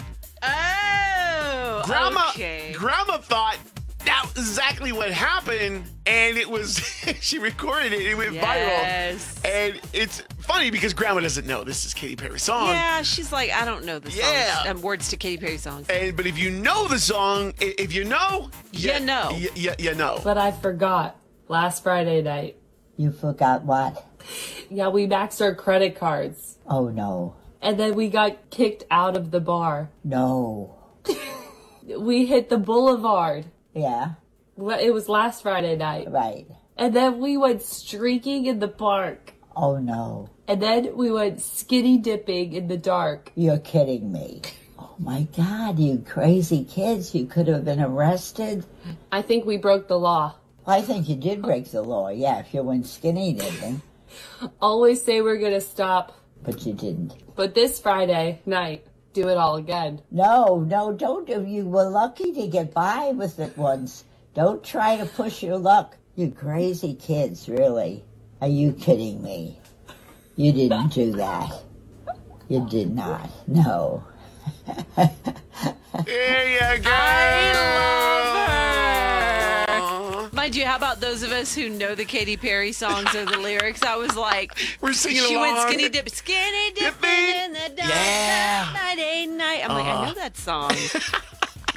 Grandma, 1.85 2.29
okay. 2.29 2.73
Grandma 2.77 3.17
thought 3.17 3.57
that 4.05 4.23
was 4.35 4.47
exactly 4.47 4.91
what 4.91 5.11
happened, 5.11 5.83
and 6.05 6.37
it 6.37 6.47
was 6.49 6.77
she 7.21 7.39
recorded 7.39 7.91
it. 7.93 8.01
It 8.01 8.15
went 8.17 8.33
Yes. 8.33 9.39
viral, 9.39 9.49
and 9.51 9.81
it's 9.93 10.21
funny 10.39 10.69
because 10.69 10.93
Grandma 10.93 11.21
doesn't 11.21 11.47
know 11.47 11.63
this 11.63 11.85
is 11.85 11.93
Katy 11.93 12.15
Perry's 12.15 12.43
song. 12.43 12.67
Yeah, 12.69 13.01
she's 13.01 13.31
like, 13.31 13.51
I 13.51 13.65
don't 13.65 13.83
know 13.85 13.97
the 13.99 14.11
songs, 14.11 14.23
Yeah. 14.23 14.63
um, 14.67 14.81
words 14.81 15.09
to 15.09 15.17
Katy 15.17 15.37
Perry 15.43 15.57
songs. 15.57 15.87
And 15.89 16.15
but 16.15 16.27
if 16.27 16.37
you 16.37 16.51
know 16.51 16.87
the 16.87 16.99
song, 16.99 17.53
if 17.59 17.93
you 17.93 18.03
know, 18.03 18.51
You 18.71 18.99
know. 18.99 19.31
you, 19.35 19.49
you, 19.55 19.71
you 19.79 19.95
know. 19.95 20.19
But 20.23 20.37
I 20.37 20.51
forgot 20.51 21.15
last 21.47 21.81
Friday 21.83 22.21
night. 22.21 22.57
You 22.97 23.11
forgot 23.11 23.63
what? 23.63 24.05
Yeah, 24.69 24.87
we 24.89 25.05
maxed 25.07 25.41
our 25.41 25.53
credit 25.55 25.95
cards. 25.99 26.57
Oh 26.67 26.89
no. 26.89 27.35
And 27.61 27.79
then 27.79 27.95
we 27.95 28.09
got 28.09 28.51
kicked 28.51 28.83
out 28.91 29.17
of 29.17 29.31
the 29.31 29.39
bar. 29.39 29.89
No. 30.03 30.75
We 31.99 32.25
hit 32.25 32.49
the 32.49 32.57
boulevard. 32.57 33.45
Yeah, 33.73 34.13
It 34.57 34.93
was 34.93 35.09
last 35.09 35.41
Friday 35.43 35.75
night. 35.75 36.11
right. 36.11 36.47
And 36.77 36.93
then 36.95 37.19
we 37.19 37.37
went 37.37 37.61
streaking 37.61 38.45
in 38.47 38.59
the 38.59 38.67
park. 38.67 39.33
Oh 39.55 39.77
no. 39.77 40.29
And 40.47 40.61
then 40.61 40.95
we 40.97 41.09
went 41.11 41.41
skinny 41.41 41.97
dipping 41.97 42.53
in 42.53 42.67
the 42.67 42.77
dark. 42.77 43.31
You're 43.35 43.59
kidding 43.59 44.11
me. 44.11 44.41
Oh 44.77 44.93
my 44.99 45.27
god, 45.37 45.79
you 45.79 46.03
crazy 46.05 46.63
kids. 46.65 47.15
You 47.15 47.25
could 47.25 47.47
have 47.47 47.63
been 47.65 47.79
arrested. 47.81 48.65
I 49.11 49.21
think 49.21 49.45
we 49.45 49.57
broke 49.57 49.87
the 49.87 49.97
law. 49.99 50.35
I 50.67 50.81
think 50.81 51.07
you 51.07 51.15
did 51.15 51.41
break 51.41 51.71
the 51.71 51.81
law, 51.81 52.09
yeah, 52.09 52.39
if 52.39 52.53
you 52.53 52.61
went 52.63 52.87
skinny 52.87 53.33
dipping. 53.33 53.81
Always 54.61 55.01
say 55.03 55.21
we're 55.21 55.37
gonna 55.37 55.61
stop, 55.61 56.17
But 56.43 56.65
you 56.65 56.73
didn't. 56.73 57.13
but 57.35 57.53
this 57.55 57.79
Friday 57.79 58.41
night, 58.45 58.85
do 59.15 59.29
it 59.29 59.37
all 59.37 59.55
again. 59.55 60.01
No, 60.11 60.59
no, 60.67 60.93
don't. 60.93 61.25
do- 61.25 61.45
You 61.47 61.65
were 61.65 61.89
lucky 61.89 62.31
to 62.33 62.47
get 62.47 62.73
by 62.73 63.13
with 63.15 63.39
it 63.39 63.57
once. 63.57 64.03
Don't 64.35 64.63
try 64.63 64.97
to 64.97 65.05
push 65.05 65.41
your 65.41 65.57
luck. 65.57 65.97
You 66.15 66.31
crazy 66.31 66.93
kids, 66.93 67.49
really. 67.49 68.03
Are 68.41 68.47
you 68.49 68.73
kidding 68.73 69.23
me? 69.23 69.57
You 70.35 70.51
didn't 70.51 70.89
do 70.89 71.13
that. 71.13 71.51
You 72.49 72.67
did 72.69 72.93
not. 72.93 73.29
No. 73.47 74.03
There 76.05 76.75
you 76.75 76.83
go. 76.83 78.04
I 80.45 80.47
love 80.47 80.53
her. 80.53 80.55
Mind 80.55 80.55
you, 80.55 80.65
how 80.65 80.75
about 80.75 80.99
those 81.01 81.23
of 81.23 81.31
us 81.31 81.55
who 81.55 81.69
know 81.69 81.95
the 81.95 82.05
Katy 82.05 82.37
Perry 82.37 82.71
songs 82.71 83.15
or 83.15 83.25
the 83.25 83.37
lyrics? 83.37 83.81
I 83.83 83.95
was 83.95 84.15
like, 84.15 84.53
We're 84.81 84.93
singing 84.93 85.23
she 85.23 85.35
along. 85.35 85.55
went 85.55 85.67
skinny 85.69 85.89
dip, 85.89 86.09
skinny 86.09 86.71
dipping 86.71 87.01
Dipping. 87.01 87.45
in 87.45 87.53
the 87.53 87.69
dark 87.75 87.89
Yeah. 87.89 88.71
Friday 88.71 89.25
night. 89.25 89.61
I'm 89.63 89.75
like, 89.75 89.85
I 89.85 90.05
know 90.05 90.11
uh-huh. 90.11 90.13
that 90.15 90.37
song. 90.37 90.71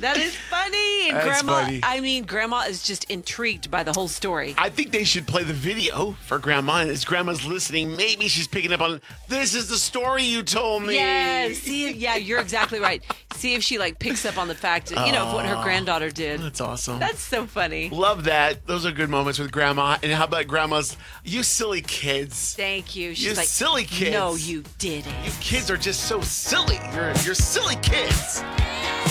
that 0.00 0.16
is 0.16 0.34
funny. 0.34 1.08
And 1.08 1.16
That's 1.16 1.42
grandma, 1.42 1.64
funny. 1.64 1.80
I 1.82 2.00
mean, 2.00 2.24
grandma 2.24 2.62
is 2.62 2.82
just 2.82 3.04
intrigued 3.04 3.70
by 3.70 3.82
the 3.82 3.92
whole 3.92 4.08
story. 4.08 4.54
I 4.58 4.68
think 4.68 4.92
they 4.92 5.04
should 5.04 5.26
play 5.26 5.42
the 5.42 5.52
video 5.52 6.12
for 6.26 6.38
Grandma. 6.38 6.80
And 6.80 6.90
as 6.90 7.04
Grandma's 7.04 7.44
listening, 7.44 7.96
maybe 7.96 8.28
she's 8.28 8.46
picking 8.46 8.72
up 8.72 8.80
on 8.80 9.00
this 9.28 9.54
is 9.54 9.68
the 9.68 9.76
story 9.76 10.24
you 10.24 10.42
told 10.42 10.84
me. 10.84 10.96
Yeah, 10.96 11.52
see, 11.52 11.92
yeah, 11.92 12.16
you're 12.16 12.40
exactly 12.40 12.80
right. 12.80 13.02
See 13.34 13.54
if 13.54 13.62
she 13.62 13.78
like 13.78 13.98
picks 13.98 14.24
up 14.24 14.38
on 14.38 14.48
the 14.48 14.54
fact, 14.54 14.90
you 14.90 14.96
know, 14.96 15.26
of 15.26 15.34
what 15.34 15.46
her 15.46 15.62
granddaughter 15.62 16.10
did. 16.10 16.40
That's 16.40 16.60
awesome. 16.60 16.98
That's 16.98 17.20
so 17.20 17.46
funny. 17.46 17.88
Love 17.90 18.24
that. 18.24 18.66
Those 18.66 18.84
are 18.86 18.92
good 18.92 19.10
moments 19.10 19.38
with 19.38 19.52
Grandma. 19.52 19.98
And 20.02 20.12
how 20.12 20.24
about 20.24 20.46
Grandma's, 20.46 20.96
you 21.24 21.42
silly 21.42 21.80
kids? 21.82 22.54
Thank 22.54 22.96
you. 22.96 23.14
She's 23.14 23.24
You 23.24 23.34
like, 23.34 23.48
silly 23.48 23.84
kids. 23.84 24.12
No, 24.12 24.34
you 24.34 24.64
didn't. 24.78 25.14
You 25.24 25.30
kids 25.40 25.70
are 25.70 25.76
just 25.76 26.04
so 26.04 26.20
silly. 26.20 26.78
You're, 26.94 27.12
you're 27.22 27.34
silly 27.34 27.76
kids. 27.76 28.42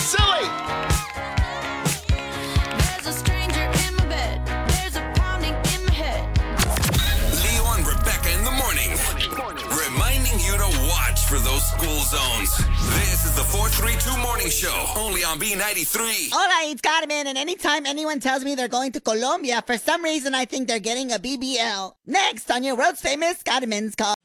Silly. 0.08 0.48
There's 2.80 3.08
a 3.08 3.12
stranger 3.12 3.60
in 3.60 3.96
my 3.98 4.06
bed. 4.06 4.40
There's 4.70 4.96
a 4.96 5.04
pounding 5.20 5.52
in 5.52 5.86
my 5.86 5.92
head. 5.92 6.24
Leo 7.44 7.66
and 7.76 7.86
Rebecca 7.86 8.32
in 8.32 8.46
the 8.46 8.56
morning. 8.56 8.96
Reminding 9.68 10.40
you 10.40 10.56
to 10.56 10.88
watch 10.88 11.20
for 11.28 11.40
those 11.40 11.62
school 11.76 12.00
zones. 12.08 12.56
This 12.96 13.26
is 13.26 13.36
the 13.36 13.44
432 13.44 14.18
Morning 14.22 14.50
Show, 14.50 14.86
only 14.96 15.26
on 15.26 15.42
B93. 15.42 16.30
Hola, 16.32 16.72
it's 16.72 16.80
Carmen, 16.80 17.28
and 17.28 17.38
anytime 17.38 17.86
anyone 17.86 18.22
tells 18.22 18.46
me 18.46 18.56
they're 18.56 18.70
going 18.70 18.94
to 18.94 19.02
Colombia, 19.02 19.62
for 19.68 19.78
some 19.78 20.06
reason 20.06 20.34
I 20.34 20.46
think 20.46 20.70
they're 20.70 20.80
getting 20.80 21.12
a 21.12 21.20
BBL. 21.20 21.96
Next 22.06 22.50
on 22.50 22.64
your 22.64 22.78
world's 22.78 23.02
famous 23.02 23.44
Carmen's 23.44 23.94
Call. 23.98 24.16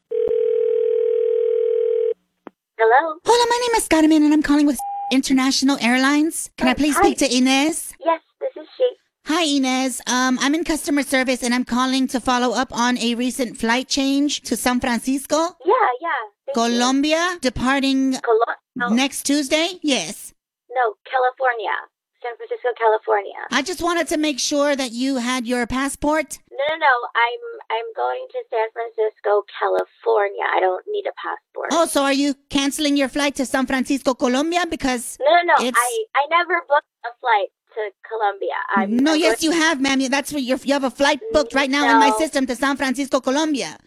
Hello? 2.79 3.19
Hola, 3.25 3.47
my 3.51 3.59
name 3.67 3.75
is 3.75 3.89
Carmen, 3.89 4.23
and 4.23 4.33
I'm 4.33 4.45
calling 4.45 4.67
with 4.67 4.79
International 5.13 5.77
Airlines. 5.81 6.51
Can 6.57 6.69
I 6.69 6.75
please 6.75 6.97
speak 6.97 7.19
to 7.19 7.27
Inez? 7.37 7.93
Yes, 8.05 8.21
this 8.41 8.51
is 8.63 8.69
she. 8.77 8.89
Hi, 9.27 9.45
Inez. 9.45 10.01
Um, 10.07 10.39
I'm 10.41 10.55
in 10.55 10.65
customer 10.65 11.03
service, 11.03 11.43
and 11.45 11.55
I'm 11.55 11.65
calling 11.65 12.09
to 12.09 12.19
follow 12.21 12.55
up 12.55 12.73
on 12.73 12.99
a 12.99 13.15
recent 13.15 13.57
flight 13.59 13.89
change 13.89 14.41
to 14.49 14.57
San 14.57 14.81
Francisco, 14.81 15.37
Yeah, 15.65 15.75
yeah. 16.01 16.09
Thank 16.47 16.57
you. 16.57 16.63
Colombia, 16.63 17.39
departing 17.41 18.15
Colo- 18.15 18.57
no, 18.75 18.89
next 18.89 19.25
Tuesday. 19.25 19.79
Yes. 19.83 20.33
no, 20.71 20.95
California. 21.05 21.77
San 22.23 22.37
Francisco, 22.37 22.69
California. 22.79 23.41
I 23.51 23.63
just 23.63 23.83
wanted 23.83 24.07
to 24.09 24.17
make 24.17 24.39
sure 24.39 24.75
that 24.77 24.93
you 24.93 25.17
had 25.17 25.47
your 25.47 25.67
passport. 25.67 26.39
No, 26.51 26.65
no, 26.71 26.77
no. 26.87 26.95
I'm 27.27 27.43
I'm 27.77 27.89
going 27.97 28.27
to 28.31 28.39
San 28.51 28.69
Francisco, 28.73 29.45
California. 29.59 30.45
I 30.55 30.61
don't 30.61 30.85
need 30.89 31.07
a 31.07 31.15
passport. 31.19 31.69
Oh, 31.73 31.87
so 31.87 32.03
are 32.03 32.13
you 32.13 32.35
canceling 32.51 32.97
your 32.97 33.09
flight 33.09 33.35
to 33.37 33.47
San 33.47 33.67
Francisco, 33.67 34.15
Colombia? 34.15 34.65
Because 34.69 35.19
no, 35.21 35.31
no, 35.37 35.43
no. 35.51 35.67
it's- 35.67 35.75
I 35.77 35.91
I 36.21 36.23
never 36.31 36.63
booked 36.69 36.93
a 37.05 37.13
flight 37.21 37.51
to 37.75 37.91
Colombia. 38.09 38.59
I'm, 38.77 38.97
no, 38.97 39.15
yes, 39.15 39.43
you 39.43 39.51
have, 39.51 39.81
ma'am. 39.81 39.99
That's 40.11 40.31
where 40.33 40.43
you're, 40.43 40.59
you 40.63 40.75
have 40.75 40.85
a 40.85 40.91
flight 40.91 41.21
booked 41.33 41.55
right 41.55 41.71
now 41.71 41.91
in 41.91 41.99
my 41.99 42.11
system 42.19 42.47
to 42.47 42.55
San 42.55 42.77
Francisco, 42.77 43.21
Colombia. 43.21 43.79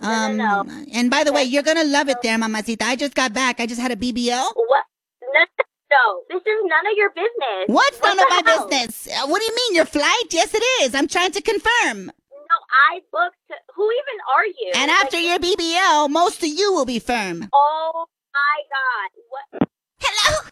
Um, 0.00 0.36
no, 0.36 0.64
And 0.92 1.10
by 1.10 1.24
the 1.24 1.32
way, 1.32 1.44
you're 1.44 1.62
gonna 1.62 1.84
love 1.84 2.08
it 2.08 2.18
there, 2.22 2.36
mamacita. 2.36 2.84
I 2.84 2.96
just 2.96 3.14
got 3.14 3.32
back. 3.32 3.60
I 3.60 3.66
just 3.66 3.80
had 3.80 3.92
a 3.92 3.96
BBL. 3.96 4.52
What? 4.54 4.84
No, 5.22 5.40
no. 5.96 6.04
This 6.30 6.42
is 6.42 6.58
none 6.64 6.86
of 6.90 6.96
your 6.96 7.10
business. 7.10 7.64
What's 7.66 7.98
What 8.00 8.16
none 8.16 8.24
of 8.24 8.30
my 8.30 8.42
hell? 8.50 8.68
business? 8.68 9.08
Uh, 9.08 9.26
What 9.28 9.38
do 9.40 9.46
you 9.46 9.54
mean, 9.60 9.74
your 9.76 9.84
flight? 9.84 10.26
Yes, 10.30 10.54
it 10.54 10.64
is. 10.82 10.94
I'm 10.94 11.08
trying 11.08 11.32
to 11.32 11.42
confirm. 11.42 12.06
No, 12.06 12.56
I 12.90 13.00
booked. 13.12 13.36
Who 13.76 13.84
even 14.00 14.18
are 14.36 14.46
you? 14.46 14.70
And 14.74 14.90
Like, 14.90 15.04
after 15.04 15.18
your 15.18 15.38
BBL, 15.38 16.08
most 16.10 16.42
of 16.42 16.48
you 16.48 16.72
will 16.72 16.84
be 16.86 16.98
firm. 16.98 17.48
Oh 17.52 18.06
my 18.32 18.56
God! 18.76 19.10
What? 19.32 19.68
Hello. 20.00 20.48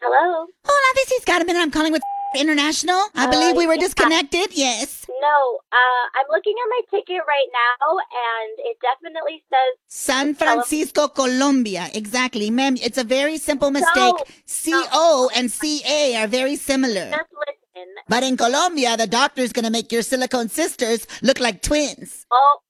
Hello. 0.00 0.46
Hola, 0.64 0.90
this 0.94 1.12
is 1.12 1.24
Carmen. 1.24 1.56
I'm 1.56 1.70
calling 1.70 1.92
with 1.92 2.02
International. 2.34 3.00
I 3.14 3.24
Uh, 3.26 3.30
believe 3.30 3.56
we 3.56 3.66
were 3.66 3.76
disconnected. 3.76 4.52
Yes. 4.52 5.06
No, 5.08 5.38
uh, 5.72 6.02
I'm 6.16 6.26
looking 6.30 6.54
at 6.62 6.68
my 6.76 6.82
ticket 6.90 7.22
right 7.26 7.50
now, 7.52 7.88
and 7.98 8.50
it 8.68 8.76
definitely 8.80 9.42
says 9.50 9.72
San 9.88 10.34
Francisco, 10.34 11.08
Colombia. 11.08 11.88
Exactly, 11.94 12.50
ma'am. 12.50 12.76
It's 12.80 12.98
a 12.98 13.04
very 13.04 13.38
simple 13.38 13.70
mistake. 13.70 14.14
CO 14.46 15.30
and 15.34 15.50
CA 15.50 16.16
are 16.22 16.26
very 16.28 16.56
similar. 16.56 17.10
just 17.10 17.32
listen. 17.32 17.88
But 18.08 18.22
in 18.22 18.36
Colombia, 18.36 18.96
the 18.96 19.06
doctor's 19.06 19.52
gonna 19.52 19.70
make 19.70 19.90
your 19.90 20.02
silicone 20.02 20.48
sisters 20.48 21.06
look 21.22 21.40
like 21.40 21.62
twins. 21.62 22.26
Oh, 22.30 22.60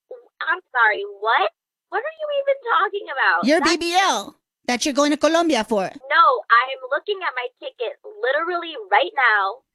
I'm 0.41 0.61
sorry. 0.71 1.03
What? 1.19 1.51
What 1.89 2.03
are 2.05 2.15
you 2.21 2.27
even 2.41 2.57
talking 2.77 3.05
about? 3.15 3.45
Your 3.45 3.59
That's- 3.59 3.77
BBL 3.77 4.35
that 4.69 4.85
you're 4.85 4.93
going 4.93 5.09
to 5.09 5.17
Colombia 5.17 5.63
for. 5.63 5.81
No, 5.81 6.23
I'm 6.61 6.81
looking 6.93 7.17
at 7.25 7.33
my 7.33 7.47
ticket 7.57 7.97
literally 8.05 8.77
right 8.91 9.09
now, 9.17 9.65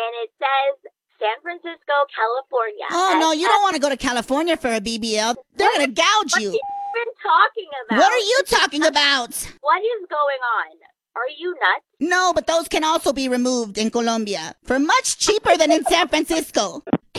and 0.00 0.10
it 0.24 0.32
says 0.40 0.88
San 1.20 1.36
Francisco, 1.44 1.92
California. 2.08 2.88
Oh 2.90 3.12
And 3.12 3.20
no, 3.20 3.32
you 3.32 3.44
that's 3.44 3.52
don't 3.52 3.62
want 3.62 3.74
to 3.76 3.80
go 3.80 3.90
to 3.90 3.96
California 3.98 4.56
for 4.56 4.72
a 4.72 4.80
BBL. 4.80 5.36
They're 5.56 5.72
gonna 5.76 5.92
gouge 5.92 6.32
you. 6.40 6.48
What 6.48 6.56
are 6.56 6.64
you 6.64 6.64
even 6.96 7.12
talking 7.20 7.70
about? 7.84 7.98
What 8.00 8.12
are 8.12 8.24
you 8.32 8.42
talking 8.48 8.84
about? 8.86 9.30
What 9.60 9.80
is 9.84 10.00
going 10.08 10.42
on? 10.56 10.72
Are 11.16 11.28
you 11.36 11.50
nuts? 11.60 11.84
No, 12.00 12.32
but 12.32 12.46
those 12.46 12.68
can 12.68 12.84
also 12.84 13.12
be 13.12 13.28
removed 13.28 13.76
in 13.76 13.90
Colombia 13.90 14.54
for 14.64 14.78
much 14.78 15.18
cheaper 15.18 15.56
than 15.58 15.70
in 15.72 15.84
San 15.84 16.08
Francisco. 16.08 16.82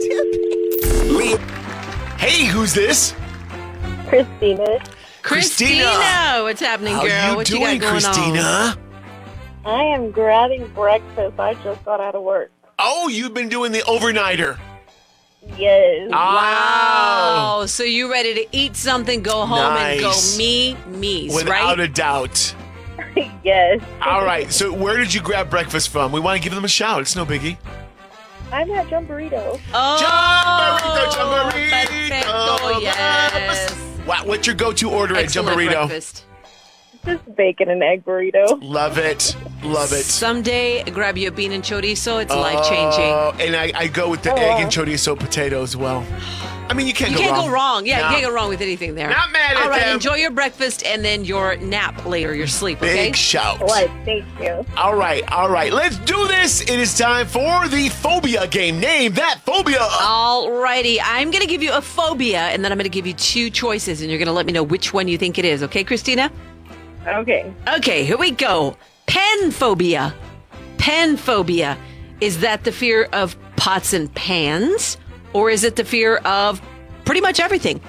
Stupid. 0.00 1.40
Hey, 2.18 2.44
who's 2.46 2.74
this? 2.74 3.14
Christina. 4.08 4.80
Christina, 5.28 6.40
what's 6.42 6.60
happening, 6.60 6.94
How 6.94 7.06
girl? 7.06 7.30
you 7.30 7.36
what 7.36 7.46
doing, 7.46 7.60
you 7.62 7.78
got 7.78 7.80
going 7.80 8.02
Christina? 8.02 8.78
I 9.64 9.82
am 9.82 10.10
grabbing 10.10 10.66
breakfast. 10.68 11.38
I 11.38 11.54
just 11.62 11.84
got 11.84 12.00
out 12.00 12.14
of 12.14 12.22
work. 12.22 12.50
Oh, 12.78 13.08
you've 13.08 13.34
been 13.34 13.48
doing 13.48 13.72
the 13.72 13.80
overnighter. 13.80 14.58
Yes. 15.56 16.10
Ah. 16.12 17.58
Wow. 17.60 17.66
So 17.66 17.82
you 17.82 18.10
ready 18.10 18.34
to 18.34 18.46
eat 18.52 18.76
something, 18.76 19.22
go 19.22 19.44
home, 19.46 19.76
and 19.76 20.00
go 20.00 20.08
Nice. 20.08 20.38
me, 20.38 20.76
me's, 20.86 21.34
Without 21.34 21.50
right? 21.78 21.80
a 21.80 21.88
doubt. 21.88 22.54
yes. 23.44 23.80
All 24.02 24.24
right. 24.24 24.50
So, 24.52 24.72
where 24.72 24.96
did 24.96 25.12
you 25.14 25.20
grab 25.20 25.50
breakfast 25.50 25.88
from? 25.90 26.12
We 26.12 26.20
want 26.20 26.36
to 26.40 26.42
give 26.42 26.54
them 26.54 26.64
a 26.64 26.68
shout. 26.68 27.00
It's 27.00 27.16
no 27.16 27.24
biggie. 27.26 27.56
I'm 28.52 28.70
at 28.70 28.88
Jump 28.88 29.08
Burrito. 29.08 29.60
Oh, 29.74 29.98
Jumperito. 31.12 31.50
perfecto, 31.50 32.78
yes. 32.80 33.74
Wow, 34.08 34.24
what's 34.24 34.46
your 34.46 34.56
go-to 34.56 34.90
order 34.90 35.14
at 35.16 35.24
Excellent 35.24 35.58
Jumperito? 35.58 35.86
breakfast. 35.86 36.24
Just 37.04 37.36
bacon 37.36 37.68
and 37.68 37.82
egg 37.82 38.06
burrito. 38.06 38.58
Love 38.62 38.96
it. 38.96 39.36
Love 39.62 39.92
it. 39.92 40.04
Someday, 40.04 40.84
grab 40.84 41.18
you 41.18 41.28
a 41.28 41.32
bean 41.32 41.52
and 41.52 41.64
chorizo. 41.64 42.22
It's 42.22 42.32
life 42.32 42.64
changing. 42.68 43.04
Oh, 43.12 43.34
and 43.40 43.56
I, 43.56 43.72
I 43.74 43.86
go 43.88 44.08
with 44.08 44.22
the 44.22 44.32
Oh, 44.32 44.36
egg 44.36 44.62
and 44.62 44.70
chorizo 44.70 45.18
potato 45.18 45.62
as 45.62 45.76
well. 45.76 46.06
I 46.70 46.74
mean, 46.74 46.86
you 46.86 46.92
can't 46.92 47.12
You 47.12 47.16
go 47.16 47.22
can't 47.24 47.32
wrong. 47.36 47.46
go 47.46 47.52
wrong. 47.52 47.86
Yeah, 47.86 47.98
No. 48.00 48.04
you 48.04 48.10
can't 48.16 48.26
go 48.26 48.32
wrong 48.32 48.48
with 48.50 48.60
anything 48.60 48.94
there. 48.94 49.08
Not 49.08 49.32
mad 49.32 49.56
at 49.56 49.62
All 49.62 49.68
right, 49.70 49.80
them. 49.86 49.94
enjoy 49.94 50.16
your 50.16 50.30
breakfast 50.30 50.84
and 50.84 51.02
then 51.04 51.24
your 51.24 51.56
nap 51.56 52.04
later, 52.06 52.34
your 52.34 52.46
sleep, 52.46 52.78
okay? 52.82 53.06
Big 53.06 53.16
shout. 53.16 53.58
What? 53.60 53.90
Thank 54.04 54.24
you. 54.40 54.64
All 54.76 54.94
right, 54.94 55.24
all 55.32 55.48
right. 55.50 55.72
Let's 55.72 55.96
do 55.98 56.28
this. 56.28 56.60
It 56.60 56.78
is 56.78 56.96
time 56.96 57.26
for 57.26 57.66
the 57.68 57.88
phobia 57.88 58.46
game. 58.48 58.78
Name 58.78 59.12
that 59.14 59.40
phobia. 59.46 59.80
All 59.80 60.52
righty. 60.52 61.00
I'm 61.00 61.30
gonna 61.30 61.46
give 61.46 61.62
you 61.62 61.72
a 61.72 61.80
phobia, 61.80 62.40
and 62.42 62.62
then 62.62 62.70
I'm 62.70 62.78
gonna 62.78 62.90
give 62.90 63.06
you 63.06 63.14
two 63.14 63.48
choices, 63.50 64.02
and 64.02 64.10
you're 64.10 64.18
gonna 64.18 64.32
let 64.32 64.44
me 64.46 64.52
know 64.52 64.62
which 64.62 64.92
one 64.92 65.08
you 65.08 65.16
think 65.18 65.38
it 65.38 65.46
is. 65.46 65.62
Okay, 65.62 65.82
Christina? 65.84 66.30
Okay. 67.06 67.50
Okay, 67.76 68.04
here 68.04 68.18
we 68.18 68.30
go. 68.30 68.76
Pen 69.08 69.50
phobia. 69.50 70.14
Pen 70.76 71.16
phobia. 71.16 71.76
Is 72.20 72.40
that 72.40 72.64
the 72.64 72.70
fear 72.70 73.08
of 73.12 73.36
pots 73.56 73.92
and 73.92 74.14
pans, 74.14 74.96
or 75.32 75.50
is 75.50 75.64
it 75.64 75.76
the 75.76 75.84
fear 75.84 76.16
of 76.18 76.62
pretty 77.04 77.20
much 77.20 77.40
everything? 77.40 77.80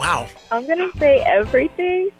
Wow. 0.00 0.26
I'm 0.50 0.66
gonna 0.66 0.90
say 0.98 1.20
everything. 1.20 2.10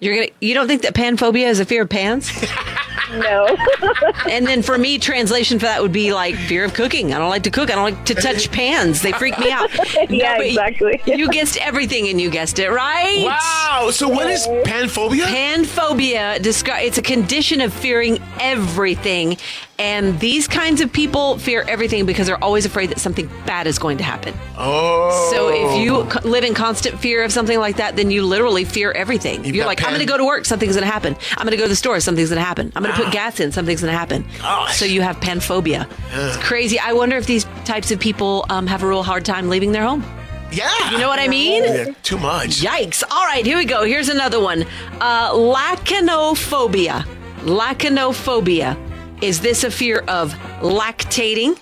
You're 0.00 0.14
gonna. 0.14 0.28
You 0.40 0.54
don't 0.54 0.66
think 0.66 0.82
that 0.82 0.94
pan 0.94 1.16
phobia 1.16 1.48
is 1.48 1.60
a 1.60 1.64
fear 1.64 1.82
of 1.82 1.88
pans? 1.90 2.30
No. 3.12 3.46
and 4.30 4.46
then 4.46 4.62
for 4.62 4.78
me, 4.78 4.98
translation 4.98 5.58
for 5.58 5.66
that 5.66 5.82
would 5.82 5.92
be 5.92 6.12
like 6.12 6.34
fear 6.34 6.64
of 6.64 6.74
cooking. 6.74 7.12
I 7.12 7.18
don't 7.18 7.30
like 7.30 7.44
to 7.44 7.50
cook. 7.50 7.70
I 7.70 7.74
don't 7.74 7.84
like 7.84 8.04
to 8.06 8.14
touch 8.14 8.50
pans. 8.50 9.02
They 9.02 9.12
freak 9.12 9.38
me 9.38 9.50
out. 9.50 9.70
Yeah, 10.08 10.36
but 10.36 10.46
exactly. 10.46 11.00
You 11.06 11.30
guessed 11.30 11.56
everything, 11.56 12.08
and 12.08 12.20
you 12.20 12.28
guessed 12.30 12.58
it 12.58 12.68
right. 12.68 13.24
Wow. 13.24 13.90
So 13.90 14.08
what 14.08 14.28
is 14.28 14.46
panphobia? 14.46 15.24
Panphobia 15.24 16.38
descri- 16.38 16.84
it's 16.84 16.98
a 16.98 17.02
condition 17.02 17.60
of 17.60 17.72
fearing 17.72 18.18
everything. 18.38 19.36
And 19.78 20.20
these 20.20 20.46
kinds 20.46 20.80
of 20.80 20.92
people 20.92 21.36
fear 21.38 21.64
everything 21.66 22.06
because 22.06 22.28
they're 22.28 22.42
always 22.42 22.64
afraid 22.64 22.90
that 22.90 23.00
something 23.00 23.28
bad 23.44 23.66
is 23.66 23.78
going 23.78 23.98
to 23.98 24.04
happen. 24.04 24.32
Oh. 24.56 25.30
So 25.32 25.48
if 25.48 25.82
you 25.82 25.96
oh. 25.96 26.20
live 26.28 26.44
in 26.44 26.54
constant 26.54 27.00
fear 27.00 27.24
of 27.24 27.32
something 27.32 27.58
like 27.58 27.76
that, 27.76 27.96
then 27.96 28.10
you 28.12 28.24
literally 28.24 28.64
fear 28.64 28.92
everything. 28.92 29.44
You've 29.44 29.56
You're 29.56 29.64
got 29.64 29.70
like, 29.70 29.82
I'm 29.82 29.90
going 29.90 30.00
to 30.00 30.06
go 30.06 30.16
to 30.16 30.24
work, 30.24 30.44
something's 30.44 30.76
going 30.76 30.86
to 30.86 30.92
happen. 30.92 31.16
I'm 31.36 31.44
going 31.44 31.50
to 31.50 31.56
go 31.56 31.64
to 31.64 31.68
the 31.68 31.76
store, 31.76 31.98
something's 31.98 32.28
going 32.28 32.40
to 32.40 32.44
happen. 32.44 32.72
I'm 32.76 32.84
going 32.84 32.93
to 32.93 32.93
put 32.94 33.12
gas 33.12 33.40
in, 33.40 33.52
something's 33.52 33.80
going 33.80 33.92
to 33.92 33.98
happen. 33.98 34.24
Gosh. 34.38 34.76
So 34.76 34.84
you 34.84 35.02
have 35.02 35.18
panphobia. 35.20 35.88
It's 36.12 36.36
crazy. 36.38 36.78
I 36.78 36.92
wonder 36.92 37.16
if 37.16 37.26
these 37.26 37.44
types 37.64 37.90
of 37.90 38.00
people 38.00 38.44
um, 38.50 38.66
have 38.66 38.82
a 38.82 38.88
real 38.88 39.02
hard 39.02 39.24
time 39.24 39.48
leaving 39.48 39.72
their 39.72 39.84
home. 39.84 40.04
Yeah. 40.50 40.90
You 40.90 40.98
know 40.98 41.08
what 41.08 41.18
I 41.18 41.28
mean? 41.28 41.64
Yeah, 41.64 41.86
too 42.02 42.18
much. 42.18 42.60
Yikes. 42.60 43.02
All 43.10 43.24
right, 43.24 43.44
here 43.44 43.56
we 43.56 43.64
go. 43.64 43.84
Here's 43.84 44.08
another 44.08 44.40
one. 44.40 44.64
Uh, 45.00 45.32
lachanophobia. 45.32 47.04
Lachanophobia. 47.40 48.78
Is 49.22 49.40
this 49.40 49.64
a 49.64 49.70
fear 49.70 50.00
of 50.06 50.32
lactating? 50.60 51.58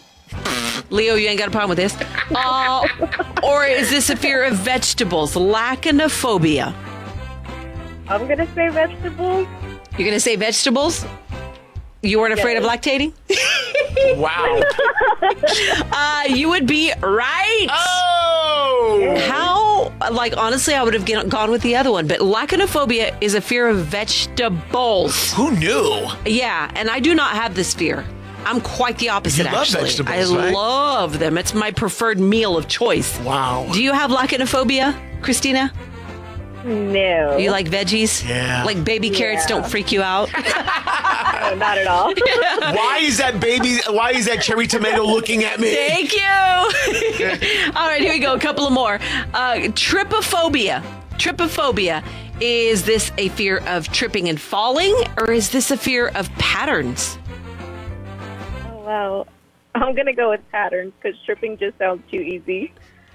Leo, 0.90 1.14
you 1.14 1.28
ain't 1.28 1.38
got 1.38 1.48
a 1.48 1.50
problem 1.50 1.70
with 1.70 1.78
this. 1.78 1.96
Uh, 2.34 2.86
or 3.42 3.64
is 3.64 3.88
this 3.88 4.10
a 4.10 4.16
fear 4.16 4.44
of 4.44 4.54
vegetables? 4.56 5.34
Lachanophobia. 5.34 6.74
I'm 8.08 8.28
gonna 8.28 8.52
say 8.54 8.68
vegetables. 8.68 9.48
You're 9.98 10.06
going 10.06 10.16
to 10.16 10.20
say 10.20 10.36
vegetables? 10.36 11.04
You 12.02 12.18
weren't 12.18 12.32
afraid 12.38 12.56
of 12.56 12.64
lactating? 12.64 13.12
Wow. 14.16 14.60
Uh, 15.94 16.24
you 16.28 16.48
would 16.48 16.66
be 16.66 16.92
right. 17.00 17.66
Oh. 17.70 19.16
How, 19.28 19.92
like, 20.10 20.36
honestly, 20.36 20.74
I 20.74 20.82
would 20.82 20.94
have 20.94 21.04
get- 21.04 21.28
gone 21.28 21.50
with 21.50 21.62
the 21.62 21.76
other 21.76 21.92
one, 21.92 22.06
but 22.06 22.20
lachanophobia 22.20 23.14
is 23.20 23.34
a 23.34 23.40
fear 23.40 23.68
of 23.68 23.84
vegetables. 23.86 25.32
Who 25.34 25.52
knew? 25.52 26.06
Yeah, 26.26 26.70
and 26.74 26.90
I 26.90 26.98
do 27.00 27.14
not 27.14 27.34
have 27.34 27.54
this 27.54 27.74
fear. 27.74 28.04
I'm 28.44 28.60
quite 28.60 28.98
the 28.98 29.10
opposite, 29.10 29.46
You 29.46 29.52
love 29.52 29.62
actually. 29.62 29.82
vegetables, 29.84 30.32
I 30.32 30.36
right? 30.36 30.52
love 30.54 31.18
them. 31.18 31.38
It's 31.38 31.54
my 31.54 31.70
preferred 31.70 32.18
meal 32.18 32.56
of 32.56 32.66
choice. 32.66 33.18
Wow. 33.20 33.68
Do 33.72 33.82
you 33.82 33.92
have 33.92 34.10
lachanophobia, 34.10 34.96
Christina? 35.22 35.72
No. 36.64 37.36
You 37.36 37.50
like 37.50 37.68
veggies? 37.68 38.26
Yeah. 38.28 38.64
Like 38.64 38.84
baby 38.84 39.10
carrots 39.10 39.46
don't 39.46 39.66
freak 39.66 39.92
you 39.92 40.02
out? 40.02 40.30
No, 41.42 41.54
not 41.56 41.76
at 41.76 41.86
all. 41.88 42.14
Why 42.60 43.00
is 43.02 43.18
that 43.18 43.40
baby? 43.40 43.78
Why 43.88 44.12
is 44.12 44.26
that 44.26 44.42
cherry 44.42 44.66
tomato 44.66 45.02
looking 45.02 45.44
at 45.44 45.58
me? 45.58 45.74
Thank 45.74 46.12
you. 46.14 46.20
All 47.74 47.88
right, 47.88 48.00
here 48.00 48.12
we 48.12 48.20
go. 48.20 48.34
A 48.34 48.38
couple 48.38 48.64
of 48.66 48.72
more. 48.72 48.94
Uh, 49.34 49.54
trypophobia. 49.74 50.82
Trypophobia. 51.14 52.04
Is 52.40 52.84
this 52.84 53.10
a 53.18 53.28
fear 53.30 53.58
of 53.66 53.88
tripping 53.88 54.28
and 54.28 54.40
falling, 54.40 54.94
or 55.16 55.32
is 55.32 55.50
this 55.50 55.70
a 55.70 55.76
fear 55.76 56.08
of 56.14 56.30
patterns? 56.34 57.18
Oh, 58.68 58.82
wow. 58.84 59.26
I'm 59.74 59.94
gonna 59.94 60.14
go 60.14 60.30
with 60.30 60.40
patterns 60.50 60.92
because 61.00 61.18
tripping 61.24 61.56
just 61.58 61.78
sounds 61.78 62.02
too 62.10 62.20
easy. 62.20 62.72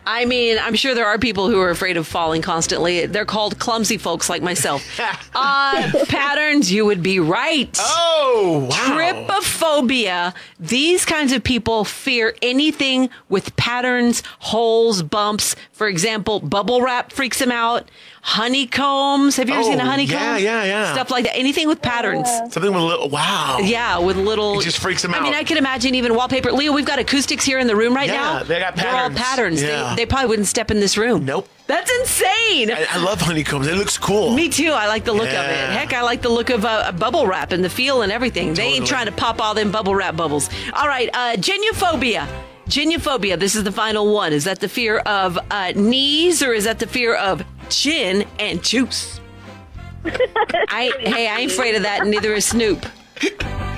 I 0.09 0.23
mean, 0.23 0.57
I'm 0.57 0.73
sure 0.75 0.95
there 0.95 1.05
are 1.05 1.19
people 1.19 1.49
who 1.49 1.59
are 1.59 1.69
afraid 1.69 1.97
of 1.97 2.07
falling 2.07 2.41
constantly. 2.41 3.05
They're 3.07 3.25
called 3.25 3.59
clumsy 3.59 3.97
folks 3.97 4.29
like 4.29 4.41
myself. 4.41 4.81
uh, 5.35 5.91
patterns, 6.07 6.71
you 6.71 6.85
would 6.85 7.03
be 7.03 7.19
right. 7.19 7.75
Oh, 7.77 8.69
wow. 8.71 9.27
Trypophobia. 9.27 10.33
These 10.61 11.03
kinds 11.03 11.33
of 11.33 11.43
people 11.43 11.83
fear 11.83 12.33
anything 12.41 13.09
with 13.27 13.53
patterns, 13.57 14.23
holes, 14.39 15.03
bumps. 15.03 15.57
For 15.73 15.87
example, 15.89 16.39
bubble 16.39 16.81
wrap 16.81 17.11
freaks 17.11 17.39
them 17.39 17.51
out. 17.51 17.89
Honeycombs. 18.21 19.37
Have 19.37 19.47
you 19.47 19.55
ever 19.55 19.63
Oh, 19.63 19.69
seen 19.69 19.79
a 19.79 19.85
honeycomb? 19.85 20.17
yeah, 20.19 20.37
yeah, 20.37 20.63
yeah. 20.63 20.93
Stuff 20.93 21.11
like 21.11 21.25
that. 21.25 21.35
Anything 21.37 21.67
with 21.67 21.81
patterns. 21.81 22.27
Something 22.51 22.73
with 22.73 22.81
a 22.81 22.85
little. 22.85 23.09
Wow. 23.09 23.57
Yeah, 23.61 23.99
with 23.99 24.17
little. 24.17 24.59
It 24.59 24.63
just 24.63 24.79
freaks 24.79 25.03
'em 25.05 25.11
I 25.13 25.17
mean, 25.19 25.23
out. 25.23 25.27
I 25.27 25.31
mean, 25.31 25.39
I 25.39 25.43
can 25.43 25.57
imagine 25.57 25.95
even 25.95 26.13
wallpaper. 26.15 26.51
Leo, 26.51 26.73
we've 26.73 26.85
got 26.85 26.99
acoustics 26.99 27.45
here 27.45 27.57
in 27.59 27.67
the 27.67 27.75
room 27.75 27.93
right 27.95 28.07
Yeah, 28.09 28.15
now. 28.39 28.43
they 28.43 28.59
got 28.59 28.75
patterns. 28.75 28.81
They're 28.83 28.91
all 29.03 29.09
patterns. 29.09 29.61
patterns. 29.61 29.63
Yeah. 29.63 29.95
They, 29.95 29.96
they 29.97 30.05
probably 30.05 30.29
wouldn't 30.29 30.47
step 30.47 30.71
in 30.71 30.79
this 30.79 30.97
room. 30.97 31.25
Nope. 31.25 31.49
That's 31.67 31.91
insane. 31.99 32.71
I, 32.71 32.85
I 32.91 32.97
love 33.03 33.19
honeycombs. 33.19 33.67
It 33.67 33.75
looks 33.75 33.97
cool. 33.97 34.33
Me 34.33 34.47
too. 34.47 34.71
I 34.71 34.87
like 34.87 35.03
the 35.03 35.13
look 35.13 35.27
of 35.27 35.33
it. 35.33 35.69
Heck, 35.69 35.93
I 35.93 36.01
like 36.01 36.21
the 36.21 36.29
look 36.29 36.49
of 36.49 36.63
uh, 36.63 36.91
bubble 36.93 37.27
wrap 37.27 37.51
and 37.51 37.63
the 37.63 37.69
feel 37.69 38.03
and 38.03 38.11
everything. 38.11 38.53
They 38.53 38.63
ain't 38.63 38.87
trying 38.87 39.07
to 39.07 39.11
pop 39.11 39.41
all 39.41 39.53
them 39.53 39.71
bubble 39.71 39.95
wrap 39.95 40.15
bubbles. 40.15 40.49
All 40.73 40.87
right, 40.87 41.09
uh, 41.13 41.35
geniophobia. 41.35 42.27
Geniophobia. 42.67 43.39
This 43.39 43.55
is 43.55 43.63
the 43.63 43.71
final 43.71 44.13
one. 44.13 44.33
Is 44.33 44.43
that 44.45 44.59
the 44.59 44.69
fear 44.69 44.99
of 44.99 45.37
uh, 45.51 45.73
knees 45.75 46.41
or 46.41 46.53
is 46.53 46.65
that 46.65 46.79
the 46.79 46.87
fear 46.87 47.15
of 47.15 47.43
gin 47.69 48.25
and 48.39 48.63
juice? 48.63 49.19
I 50.05 50.91
hey, 50.99 51.27
I 51.27 51.39
ain't 51.39 51.51
afraid 51.51 51.75
of 51.75 51.83
that. 51.83 52.05
Neither 52.05 52.33
is 52.33 52.45
Snoop. 52.45 52.85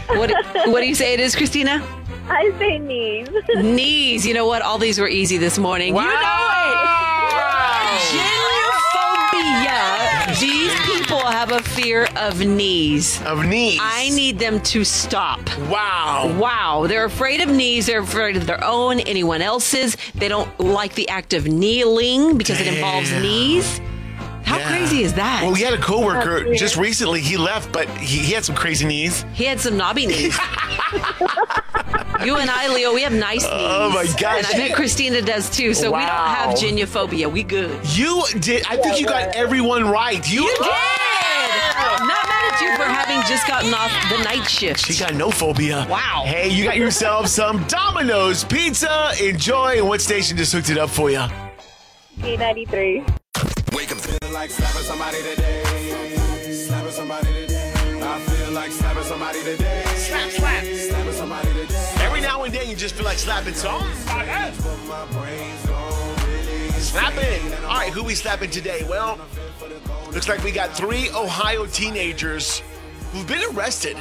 What 0.09 0.31
what 0.67 0.81
do 0.81 0.87
you 0.87 0.95
say 0.95 1.13
it 1.13 1.19
is, 1.19 1.35
Christina? 1.35 1.85
I 2.29 2.51
say 2.59 2.77
knees. 2.79 3.27
Knees. 3.55 4.25
You 4.25 4.33
know 4.33 4.45
what? 4.45 4.61
All 4.61 4.77
these 4.77 4.99
were 4.99 5.07
easy 5.09 5.37
this 5.37 5.57
morning. 5.57 5.95
You 5.95 6.01
know 6.01 6.09
it. 6.09 7.29
Geniophobia. 8.09 10.39
These 10.39 10.73
people 10.81 11.19
have 11.19 11.51
a 11.51 11.61
fear 11.61 12.07
of 12.15 12.39
knees. 12.45 13.21
Of 13.23 13.45
knees. 13.45 13.79
I 13.81 14.09
need 14.09 14.39
them 14.39 14.61
to 14.61 14.83
stop. 14.83 15.39
Wow. 15.69 16.35
Wow. 16.39 16.85
They're 16.87 17.05
afraid 17.05 17.41
of 17.41 17.49
knees. 17.49 17.85
They're 17.87 18.01
afraid 18.01 18.37
of 18.37 18.45
their 18.45 18.63
own, 18.63 18.99
anyone 19.01 19.41
else's. 19.41 19.97
They 20.15 20.27
don't 20.27 20.57
like 20.59 20.93
the 20.95 21.09
act 21.09 21.33
of 21.33 21.47
kneeling 21.47 22.37
because 22.37 22.59
it 22.61 22.67
involves 22.67 23.11
knees. 23.11 23.81
How 24.43 24.57
Yeah. 24.57 24.69
crazy 24.69 25.03
is 25.03 25.13
that? 25.13 25.41
Well, 25.43 25.53
we 25.53 25.61
had 25.61 25.73
a 25.73 25.77
coworker 25.81 26.43
That's 26.43 26.59
just 26.59 26.75
recently. 26.75 27.21
He 27.21 27.37
left, 27.37 27.71
but 27.71 27.87
he, 27.97 28.19
he 28.19 28.33
had 28.33 28.43
some 28.45 28.55
crazy 28.55 28.85
knees. 28.85 29.23
He 29.33 29.45
had 29.45 29.59
some 29.59 29.77
knobby 29.77 30.05
knees. 30.07 30.37
you 32.25 32.37
and 32.37 32.49
I, 32.49 32.67
Leo, 32.73 32.93
we 32.93 33.01
have 33.03 33.13
nice 33.13 33.45
oh 33.45 33.55
knees. 33.55 33.65
Oh, 33.69 33.89
my 33.91 34.05
gosh. 34.19 34.37
And 34.37 34.47
I 34.47 34.67
bet 34.67 34.75
Christina 34.75 35.21
does 35.21 35.49
too. 35.49 35.73
So 35.73 35.91
we 35.91 35.99
don't 35.99 36.07
have 36.09 36.49
Wow. 36.49 36.55
geniophobia. 36.55 37.31
We 37.31 37.43
good. 37.43 37.79
You 37.95 38.23
did. 38.39 38.65
I 38.67 38.77
think 38.77 38.99
you 38.99 39.05
got 39.05 39.35
everyone 39.35 39.85
right. 39.85 40.27
You, 40.29 40.43
You 40.43 40.55
did! 40.57 40.65
Not 41.99 42.07
mad 42.07 42.53
at 42.53 42.61
you 42.61 42.75
for 42.75 42.83
having 42.83 43.21
just 43.27 43.47
gotten 43.47 43.73
off 43.73 43.91
the 44.09 44.23
night 44.23 44.47
shift. 44.49 44.85
She 44.85 44.99
got 44.99 45.13
no 45.15 45.31
phobia. 45.31 45.85
Wow. 45.89 46.23
Hey, 46.25 46.49
you 46.49 46.63
got 46.65 46.77
yourself 46.77 47.27
some 47.27 47.63
Domino's 47.67 48.43
pizza. 48.43 49.11
Enjoy. 49.21 49.77
And 49.77 49.87
what 49.87 50.01
station 50.01 50.37
just 50.37 50.53
hooked 50.53 50.69
it 50.69 50.77
up 50.77 50.89
for 50.89 51.09
you? 51.09 51.23
B93. 52.19 53.05
Wake 53.73 53.91
up. 53.91 53.97
Feel 53.97 54.31
like 54.33 54.49
slapping 54.49 54.81
somebody 54.81 55.17
today. 55.23 55.63
Slapping 56.67 56.91
somebody 56.91 57.27
today. 57.33 57.73
I 58.01 58.19
feel 58.19 58.51
like 58.53 58.71
slapping 58.71 59.03
somebody 59.03 59.43
today. 59.43 59.83
Slap, 59.95 60.31
slap. 60.31 60.63
You 62.69 62.75
just 62.75 62.95
feel 62.95 63.05
like 63.05 63.17
slapping. 63.17 63.53
Slapping. 63.53 63.87
All 67.63 67.73
right, 67.73 67.91
who 67.91 68.03
we 68.03 68.13
slapping 68.13 68.51
today? 68.51 68.85
Well, 68.87 69.19
looks 70.11 70.29
like 70.29 70.43
we 70.43 70.51
got 70.51 70.75
three 70.75 71.09
Ohio 71.09 71.65
teenagers 71.65 72.61
who've 73.11 73.27
been 73.27 73.41
arrested 73.55 73.97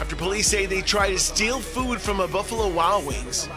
after 0.00 0.16
police 0.16 0.46
say 0.46 0.66
they 0.66 0.82
tried 0.82 1.10
to 1.10 1.18
steal 1.18 1.60
food 1.60 2.00
from 2.00 2.20
a 2.20 2.28
Buffalo 2.28 2.68
Wild 2.68 3.06
Wings. 3.06 3.48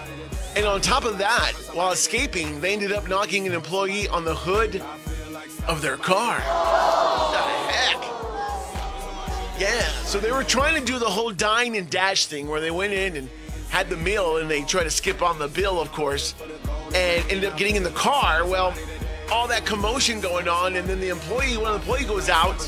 And 0.55 0.65
on 0.65 0.81
top 0.81 1.03
of 1.03 1.17
that, 1.17 1.53
while 1.73 1.91
escaping, 1.91 2.61
they 2.61 2.73
ended 2.73 2.91
up 2.91 3.09
knocking 3.09 3.47
an 3.47 3.53
employee 3.53 4.07
on 4.07 4.23
the 4.23 4.35
hood 4.35 4.81
of 5.67 5.81
their 5.81 5.97
car. 5.97 6.39
What 6.39 7.31
the 7.33 7.39
heck? 7.73 8.01
Yeah, 9.59 9.81
so 10.03 10.19
they 10.19 10.31
were 10.31 10.43
trying 10.43 10.79
to 10.79 10.85
do 10.85 10.99
the 10.99 11.09
whole 11.09 11.31
dine 11.31 11.75
and 11.75 11.89
dash 11.89 12.27
thing 12.27 12.47
where 12.47 12.61
they 12.61 12.71
went 12.71 12.93
in 12.93 13.15
and 13.17 13.29
had 13.69 13.89
the 13.89 13.97
meal 13.97 14.37
and 14.37 14.49
they 14.49 14.63
tried 14.63 14.83
to 14.83 14.89
skip 14.89 15.21
on 15.21 15.39
the 15.39 15.47
bill, 15.47 15.79
of 15.79 15.91
course, 15.91 16.35
and 16.95 17.23
ended 17.29 17.45
up 17.45 17.57
getting 17.57 17.75
in 17.75 17.83
the 17.83 17.91
car. 17.91 18.47
Well, 18.47 18.73
all 19.31 19.47
that 19.47 19.65
commotion 19.65 20.21
going 20.21 20.47
on, 20.47 20.75
and 20.75 20.87
then 20.87 20.99
the 20.99 21.09
employee, 21.09 21.57
one 21.57 21.73
of 21.73 21.85
the 21.85 21.91
employee 21.91 22.05
goes 22.05 22.29
out, 22.29 22.67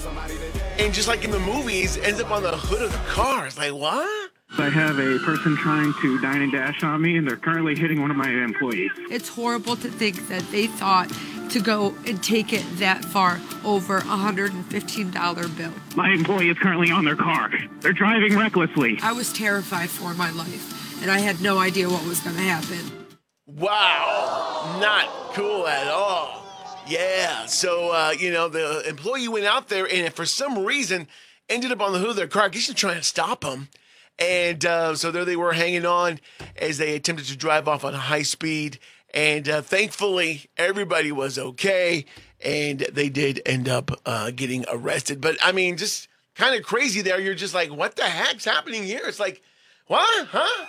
and 0.77 0.93
just 0.93 1.07
like 1.07 1.23
in 1.23 1.31
the 1.31 1.39
movies, 1.39 1.97
ends 1.97 2.19
up 2.19 2.31
on 2.31 2.43
the 2.43 2.51
hood 2.51 2.81
of 2.81 2.91
the 2.91 2.97
car. 3.09 3.47
It's 3.47 3.57
like, 3.57 3.73
what? 3.73 4.29
I 4.57 4.69
have 4.69 4.99
a 4.99 5.19
person 5.19 5.55
trying 5.55 5.93
to 6.01 6.19
dine 6.21 6.41
and 6.41 6.51
dash 6.51 6.83
on 6.83 7.01
me, 7.01 7.17
and 7.17 7.27
they're 7.27 7.37
currently 7.37 7.75
hitting 7.75 8.01
one 8.01 8.11
of 8.11 8.17
my 8.17 8.29
employees. 8.29 8.91
It's 9.09 9.29
horrible 9.29 9.75
to 9.77 9.89
think 9.89 10.27
that 10.27 10.41
they 10.51 10.67
thought 10.67 11.09
to 11.51 11.59
go 11.61 11.95
and 12.05 12.21
take 12.21 12.51
it 12.51 12.63
that 12.77 13.05
far 13.05 13.39
over 13.63 13.97
a 13.97 14.01
$115 14.01 15.57
bill. 15.57 15.73
My 15.95 16.11
employee 16.11 16.49
is 16.49 16.57
currently 16.57 16.91
on 16.91 17.05
their 17.05 17.15
car. 17.15 17.51
They're 17.81 17.93
driving 17.93 18.37
recklessly. 18.37 18.99
I 19.01 19.13
was 19.13 19.31
terrified 19.31 19.89
for 19.89 20.13
my 20.13 20.31
life, 20.31 20.78
and 21.01 21.11
I 21.11 21.19
had 21.19 21.41
no 21.41 21.57
idea 21.57 21.89
what 21.89 22.05
was 22.05 22.19
going 22.19 22.35
to 22.35 22.41
happen. 22.41 23.07
Wow, 23.47 24.77
not 24.79 25.33
cool 25.33 25.67
at 25.67 25.87
all. 25.87 26.45
Yeah, 26.87 27.45
so 27.45 27.91
uh, 27.91 28.13
you 28.17 28.31
know 28.31 28.49
the 28.49 28.87
employee 28.87 29.27
went 29.27 29.45
out 29.45 29.69
there 29.69 29.87
and 29.91 30.13
for 30.13 30.25
some 30.25 30.65
reason 30.65 31.07
ended 31.47 31.71
up 31.71 31.81
on 31.81 31.93
the 31.93 31.99
hood 31.99 32.11
of 32.11 32.15
their 32.15 32.27
car. 32.27 32.43
I 32.43 32.49
guess 32.49 32.71
trying 32.73 32.97
to 32.97 33.03
stop 33.03 33.41
them, 33.41 33.69
and 34.17 34.65
uh, 34.65 34.95
so 34.95 35.11
there 35.11 35.25
they 35.25 35.35
were 35.35 35.53
hanging 35.53 35.85
on 35.85 36.19
as 36.55 36.77
they 36.77 36.95
attempted 36.95 37.27
to 37.27 37.37
drive 37.37 37.67
off 37.67 37.83
on 37.83 37.93
high 37.93 38.23
speed. 38.23 38.79
And 39.13 39.49
uh, 39.49 39.61
thankfully, 39.61 40.45
everybody 40.57 41.11
was 41.11 41.39
okay, 41.39 42.05
and 42.43 42.79
they 42.79 43.09
did 43.09 43.41
end 43.45 43.67
up 43.67 43.91
uh, 44.05 44.31
getting 44.31 44.65
arrested. 44.71 45.21
But 45.21 45.37
I 45.43 45.51
mean, 45.51 45.77
just 45.77 46.07
kind 46.35 46.55
of 46.55 46.63
crazy 46.63 47.01
there. 47.01 47.19
You're 47.19 47.35
just 47.35 47.53
like, 47.53 47.71
what 47.71 47.95
the 47.95 48.03
heck's 48.03 48.45
happening 48.45 48.83
here? 48.83 49.01
It's 49.05 49.19
like, 49.19 49.41
what? 49.87 50.27
Huh? 50.27 50.65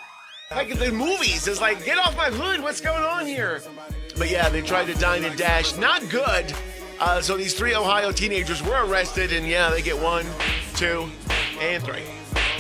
Like 0.53 0.77
the 0.81 0.91
movies, 0.91 1.47
it's 1.47 1.61
like, 1.61 1.85
get 1.85 1.97
off 1.97 2.17
my 2.17 2.29
hood. 2.29 2.61
What's 2.61 2.81
going 2.81 3.05
on 3.05 3.25
here? 3.25 3.63
But 4.19 4.31
yeah, 4.31 4.49
they 4.49 4.63
tried 4.63 4.87
to 4.87 4.95
dine 4.95 5.23
and 5.23 5.39
dash. 5.39 5.77
Not 5.77 6.09
good. 6.09 6.53
Uh, 6.99 7.21
so 7.21 7.37
these 7.37 7.55
three 7.55 7.77
Ohio 7.77 8.11
teenagers 8.11 8.61
were 8.61 8.85
arrested, 8.85 9.33
and 9.33 9.47
yeah, 9.47 9.71
they 9.71 9.81
get 9.81 9.97
one, 9.97 10.27
two, 10.75 11.09
and 11.61 11.81
three. 11.85 12.03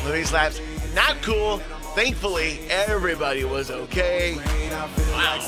Living 0.04 0.24
slaps. 0.24 0.60
Not 0.94 1.20
cool. 1.20 1.58
Thankfully, 1.96 2.60
everybody 2.70 3.42
was 3.42 3.72
okay. 3.72 4.36
Wow. 4.36 5.40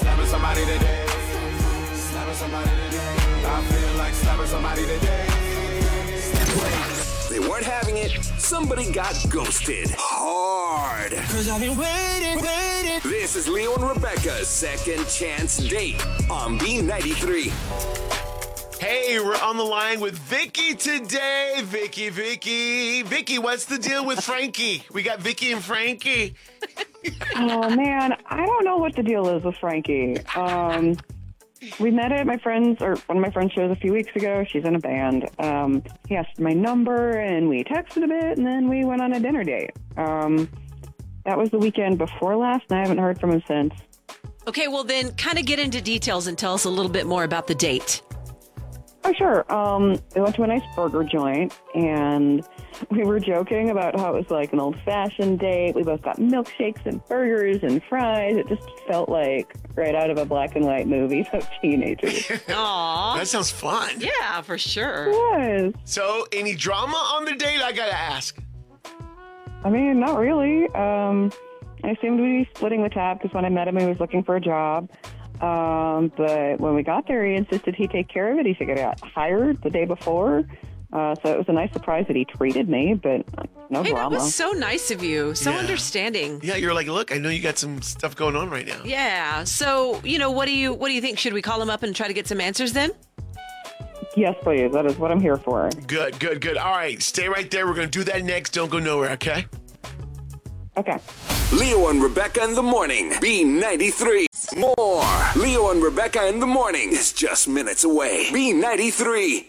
They 7.31 7.41
weren't 7.41 7.65
having 7.65 7.97
it. 7.97 8.11
Somebody 8.39 8.93
got 8.93 9.17
ghosted. 9.31 9.89
Hard. 9.97 11.13
Cause 11.13 11.49
I've 11.49 11.63
been 11.63 11.79
waiting, 11.79 12.43
waiting. 12.43 13.01
This 13.11 13.37
is 13.37 13.49
Leo 13.49 13.75
and 13.75 13.89
Rebecca's 13.89 14.49
second 14.49 15.09
chance 15.09 15.57
date 15.57 16.05
on 16.31 16.59
B93. 16.59 17.51
Hey, 18.79 19.19
we're 19.19 19.41
on 19.41 19.57
the 19.57 19.63
line 19.65 20.01
with 20.01 20.19
Vicky 20.19 20.75
today. 20.75 21.61
Vicky, 21.63 22.11
Vicky. 22.11 23.03
Vicky, 23.03 23.39
what's 23.39 23.65
the 23.65 23.79
deal 23.79 24.05
with 24.05 24.23
Frankie? 24.23 24.85
We 24.93 25.03
got 25.03 25.21
Vicky 25.21 25.53
and 25.53 25.65
Frankie. 25.65 26.35
oh 27.37 27.71
man, 27.71 28.15
I 28.27 28.45
don't 28.45 28.65
know 28.65 28.77
what 28.77 28.95
the 28.95 29.03
deal 29.03 29.27
is 29.29 29.43
with 29.43 29.57
Frankie. 29.57 30.19
Um, 30.37 30.99
we 31.79 31.91
met 31.91 32.13
at 32.13 32.27
my 32.27 32.37
friend's 32.39 32.81
or 32.81 32.97
one 33.07 33.19
of 33.19 33.23
my 33.23 33.31
friends' 33.31 33.53
shows 33.53 33.71
a 33.71 33.77
few 33.77 33.93
weeks 33.93 34.15
ago. 34.15 34.45
She's 34.49 34.65
in 34.65 34.75
a 34.75 34.79
band. 34.79 35.29
Um, 35.39 35.83
he 36.09 36.17
asked 36.17 36.41
my 36.41 36.53
number 36.53 37.11
and 37.19 37.49
we 37.49 37.65
texted 37.65 38.05
a 38.05 38.09
bit, 38.09 38.39
and 38.39 38.47
then 38.47 38.69
we 38.69 38.85
went 38.85 39.01
on 39.03 39.13
a 39.13 39.21
dinner 39.21 39.45
date. 39.45 39.73
Um, 39.97 40.49
that 41.25 41.39
was 41.39 41.51
the 41.51 41.59
weekend 41.59 41.99
before 41.99 42.37
last, 42.37 42.65
and 42.71 42.79
I 42.79 42.83
haven't 42.83 42.99
heard 42.99 43.21
from 43.21 43.31
him 43.31 43.43
since. 43.47 43.75
Okay, 44.49 44.67
well 44.67 44.83
then, 44.83 45.13
kind 45.13 45.39
of 45.39 45.45
get 45.45 45.61
into 45.61 45.81
details 45.81 46.27
and 46.27 46.37
tell 46.37 46.55
us 46.55 46.65
a 46.65 46.71
little 46.71 46.91
bit 46.91 47.07
more 47.07 47.23
about 47.23 47.47
the 47.47 47.55
date. 47.55 48.03
Oh, 49.05 49.13
sure. 49.13 49.53
Um, 49.53 50.01
we 50.15 50.21
went 50.21 50.35
to 50.37 50.43
a 50.43 50.47
nice 50.47 50.63
burger 50.75 51.05
joint, 51.05 51.57
and 51.75 52.47
we 52.91 53.05
were 53.05 53.21
joking 53.21 53.71
about 53.71 53.99
how 53.99 54.15
it 54.15 54.19
was 54.19 54.31
like 54.31 54.53
an 54.53 54.61
old-fashioned 54.61 55.39
date. 55.39 55.75
We 55.75 55.83
both 55.83 56.03
got 56.03 56.19
milkshakes 56.19 56.85
and 56.87 57.05
burgers 57.07 57.63
and 57.63 57.83
fries. 57.89 58.37
It 58.37 58.49
just 58.49 58.69
felt 58.87 59.09
like 59.09 59.55
right 59.75 59.95
out 59.95 60.11
of 60.11 60.19
a 60.19 60.25
black 60.25 60.57
and 60.57 60.65
white 60.65 60.87
movie 60.87 61.27
of 61.33 61.49
teenagers. 61.61 62.13
Aww. 62.49 63.17
That 63.17 63.29
sounds 63.29 63.51
fun. 63.51 64.01
Yeah, 64.01 64.41
for 64.43 64.59
sure. 64.59 65.11
was. 65.11 65.75
So, 65.85 66.27
any 66.33 66.55
drama 66.55 66.97
on 66.97 67.25
the 67.25 67.35
date? 67.35 67.63
I 67.63 67.73
gotta 67.73 67.95
ask. 67.95 68.39
I 69.65 69.71
mean, 69.71 70.01
not 70.01 70.19
really. 70.19 70.69
Um, 70.71 71.31
I 71.85 71.91
assumed 71.91 72.21
we'd 72.21 72.45
be 72.45 72.51
splitting 72.55 72.83
the 72.83 72.89
tab 72.89 73.21
because 73.21 73.35
when 73.35 73.45
I 73.45 73.49
met 73.49 73.69
him, 73.69 73.77
he 73.77 73.87
was 73.87 73.99
looking 74.01 74.25
for 74.25 74.37
a 74.37 74.41
job. 74.41 74.91
Um, 75.41 76.13
but 76.17 76.61
when 76.61 76.75
we 76.75 76.83
got 76.83 77.09
there, 77.09 77.25
he 77.27 77.35
insisted 77.35 77.75
he 77.75 77.89
take 77.89 78.09
care 78.09 78.33
of 78.33 78.39
it. 78.39 78.47
He 78.47 78.55
said 78.59 78.69
he 78.69 78.75
got 78.75 79.01
hired 79.01 79.61
the 79.63 79.71
day 79.71 79.85
before. 79.85 80.45
Uh, 80.93 81.15
so 81.23 81.33
it 81.33 81.39
was 81.39 81.49
a 81.49 81.53
nice 81.53 81.73
surprise 81.73 82.05
that 82.07 82.17
he 82.17 82.25
treated 82.25 82.69
me, 82.69 82.93
but 82.95 83.25
no 83.71 83.83
Hey, 83.83 83.93
that 83.95 84.11
was 84.11 84.35
so 84.35 84.51
nice 84.53 84.91
of 84.91 85.03
you. 85.03 85.35
So 85.35 85.51
Yeah. 85.51 85.57
understanding. 85.59 86.41
Yeah, 86.43 86.57
you're 86.57 86.75
like, 86.75 86.87
look, 86.87 87.13
I 87.15 87.19
know 87.19 87.31
you 87.31 87.41
got 87.41 87.57
some 87.57 87.81
stuff 87.81 88.15
going 88.15 88.37
on 88.37 88.51
right 88.51 88.67
now. 88.67 88.83
Yeah. 88.85 89.45
So, 89.45 90.01
you 90.05 90.19
know, 90.19 90.31
what 90.31 90.45
do 90.47 90.53
you 90.53 90.75
what 90.75 90.89
do 90.89 90.95
you 90.95 91.01
think? 91.01 91.19
Should 91.19 91.33
we 91.33 91.41
call 91.41 91.63
him 91.63 91.71
up 91.71 91.83
and 91.83 91.97
try 91.97 92.09
to 92.09 92.13
get 92.15 92.27
some 92.27 92.41
answers 92.41 92.73
then? 92.75 92.91
Yes, 94.15 94.35
please. 94.43 94.71
That 94.73 94.85
is 94.85 94.99
what 94.99 95.11
I'm 95.11 95.21
here 95.21 95.39
for. 95.39 95.71
Good, 95.87 96.21
good, 96.21 96.43
good. 96.43 96.59
All 96.59 96.73
right, 96.73 97.01
stay 97.01 97.29
right 97.29 97.51
there. 97.51 97.67
We're 97.67 97.75
gonna 97.75 97.87
do 97.87 98.05
that 98.05 98.23
next. 98.25 98.51
Don't 98.51 98.71
go 98.71 98.79
nowhere, 98.79 99.13
okay? 99.13 99.47
Okay. 100.77 100.99
Leo 101.53 101.89
and 101.89 102.03
Rebecca 102.03 102.45
in 102.45 102.55
the 102.55 102.63
morning. 102.63 103.13
B93. 103.13 104.27
More. 104.57 105.05
Leo 105.37 105.71
and 105.71 105.83
Rebecca 105.83 106.27
in 106.27 106.41
the 106.41 106.47
morning 106.47 106.91
is 106.93 107.13
just 107.13 107.47
minutes 107.49 107.85
away. 107.85 108.27
B93. 108.27 109.49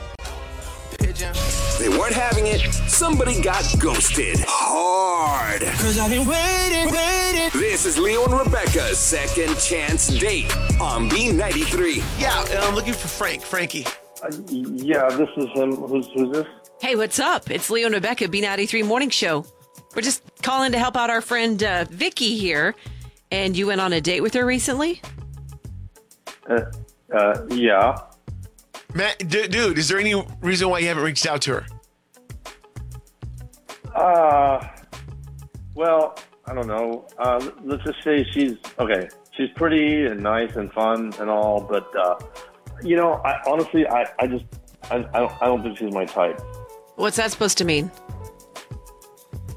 They 1.80 1.90
weren't 1.90 2.14
having 2.14 2.48
it. 2.48 2.62
Somebody 2.90 3.40
got 3.42 3.64
ghosted. 3.80 4.40
Hard. 4.48 5.62
Cause 5.62 6.00
I've 6.00 6.10
been 6.10 6.28
waiting, 6.28 6.92
waiting. 6.92 7.50
This 7.60 7.86
is 7.86 8.00
Leo 8.00 8.26
and 8.26 8.34
Rebecca's 8.34 8.98
second 8.98 9.58
chance 9.60 10.08
date 10.08 10.56
on 10.82 11.10
B93. 11.10 12.04
Yeah, 12.20 12.44
and 12.50 12.60
I'm 12.60 12.74
looking 12.74 12.94
for 12.94 13.08
Frank. 13.08 13.44
Frankie. 13.44 13.86
yeah, 14.50 15.10
this 15.10 15.30
is 15.38 15.50
him. 15.54 15.76
Who's 15.76 16.08
who's 16.16 16.32
this? 16.32 16.48
Hey, 16.82 16.96
what's 16.96 17.20
up? 17.20 17.52
It's 17.52 17.70
Leo 17.70 17.86
and 17.86 17.96
Rebecca, 17.96 18.28
B93 18.28 18.86
Morning 18.86 19.10
Show. 19.10 19.46
We're 19.96 20.02
just 20.02 20.24
calling 20.42 20.72
to 20.72 20.80
help 20.80 20.96
out 20.98 21.10
our 21.12 21.22
friend 21.22 21.62
uh, 21.64 21.86
Vicky 21.90 22.38
here. 22.38 22.76
And 23.32 23.56
you 23.56 23.68
went 23.68 23.82
on 23.82 23.94
a 23.94 24.02
date 24.02 24.22
with 24.22 24.34
her 24.34 24.46
recently? 24.46 25.02
Uh, 26.50 26.62
uh, 27.14 27.46
yeah. 27.50 27.98
Matt, 28.94 29.28
d- 29.28 29.48
dude, 29.48 29.78
is 29.78 29.88
there 29.88 30.00
any 30.00 30.16
reason 30.42 30.70
why 30.70 30.80
you 30.80 30.88
haven't 30.88 31.04
reached 31.04 31.26
out 31.26 31.42
to 31.44 31.54
her? 31.54 31.66
Uh, 33.96 34.68
well, 35.76 36.18
I 36.46 36.54
don't 36.54 36.68
know. 36.68 37.08
Uh, 37.18 37.50
let's 37.64 37.84
just 37.84 38.04
say 38.04 38.24
she's 38.32 38.58
okay. 38.80 39.08
She's 39.32 39.50
pretty 39.56 40.06
and 40.06 40.22
nice 40.22 40.56
and 40.56 40.72
fun 40.74 41.14
and 41.20 41.30
all, 41.30 41.62
but 41.62 41.90
uh, 41.98 42.16
you 42.84 42.96
know, 42.96 43.14
I 43.26 43.40
honestly, 43.48 43.88
I, 43.88 44.06
I 44.20 44.28
just, 44.28 44.46
I, 44.92 44.98
I 45.14 45.20
don't, 45.20 45.42
I 45.42 45.46
don't 45.46 45.64
think 45.64 45.78
she's 45.78 45.94
my 45.94 46.06
type. 46.06 46.40
What's 46.96 47.18
that 47.18 47.32
supposed 47.32 47.58
to 47.60 47.66
mean? 47.66 47.92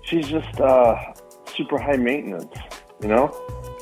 She's 0.04 0.28
just 0.28 0.60
uh, 0.60 0.96
super 1.54 1.78
high 1.78 1.96
maintenance. 1.96 2.54
You 3.02 3.08
know? 3.08 3.24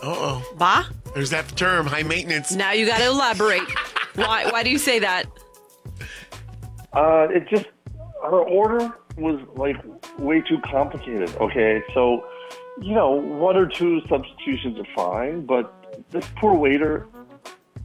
Uh 0.02 0.14
oh. 0.16 0.54
Bah? 0.56 0.84
There's 1.14 1.30
that 1.30 1.48
term, 1.56 1.86
high 1.86 2.02
maintenance. 2.02 2.52
Now 2.52 2.72
you 2.72 2.86
got 2.86 2.98
to 2.98 3.06
elaborate. 3.06 3.62
why, 4.14 4.50
why 4.50 4.62
do 4.62 4.70
you 4.70 4.78
say 4.78 4.98
that? 4.98 5.26
Uh, 6.94 7.28
it 7.30 7.48
just 7.48 7.66
her 8.22 8.40
order 8.40 8.92
was 9.16 9.40
like 9.56 9.76
way 10.18 10.40
too 10.40 10.58
complicated. 10.64 11.34
Okay, 11.36 11.82
so 11.92 12.26
you 12.80 12.94
know 12.94 13.10
one 13.10 13.56
or 13.56 13.66
two 13.66 14.00
substitutions 14.08 14.78
are 14.78 14.94
fine, 14.94 15.46
but 15.46 16.04
this 16.10 16.26
poor 16.36 16.54
waiter, 16.54 17.06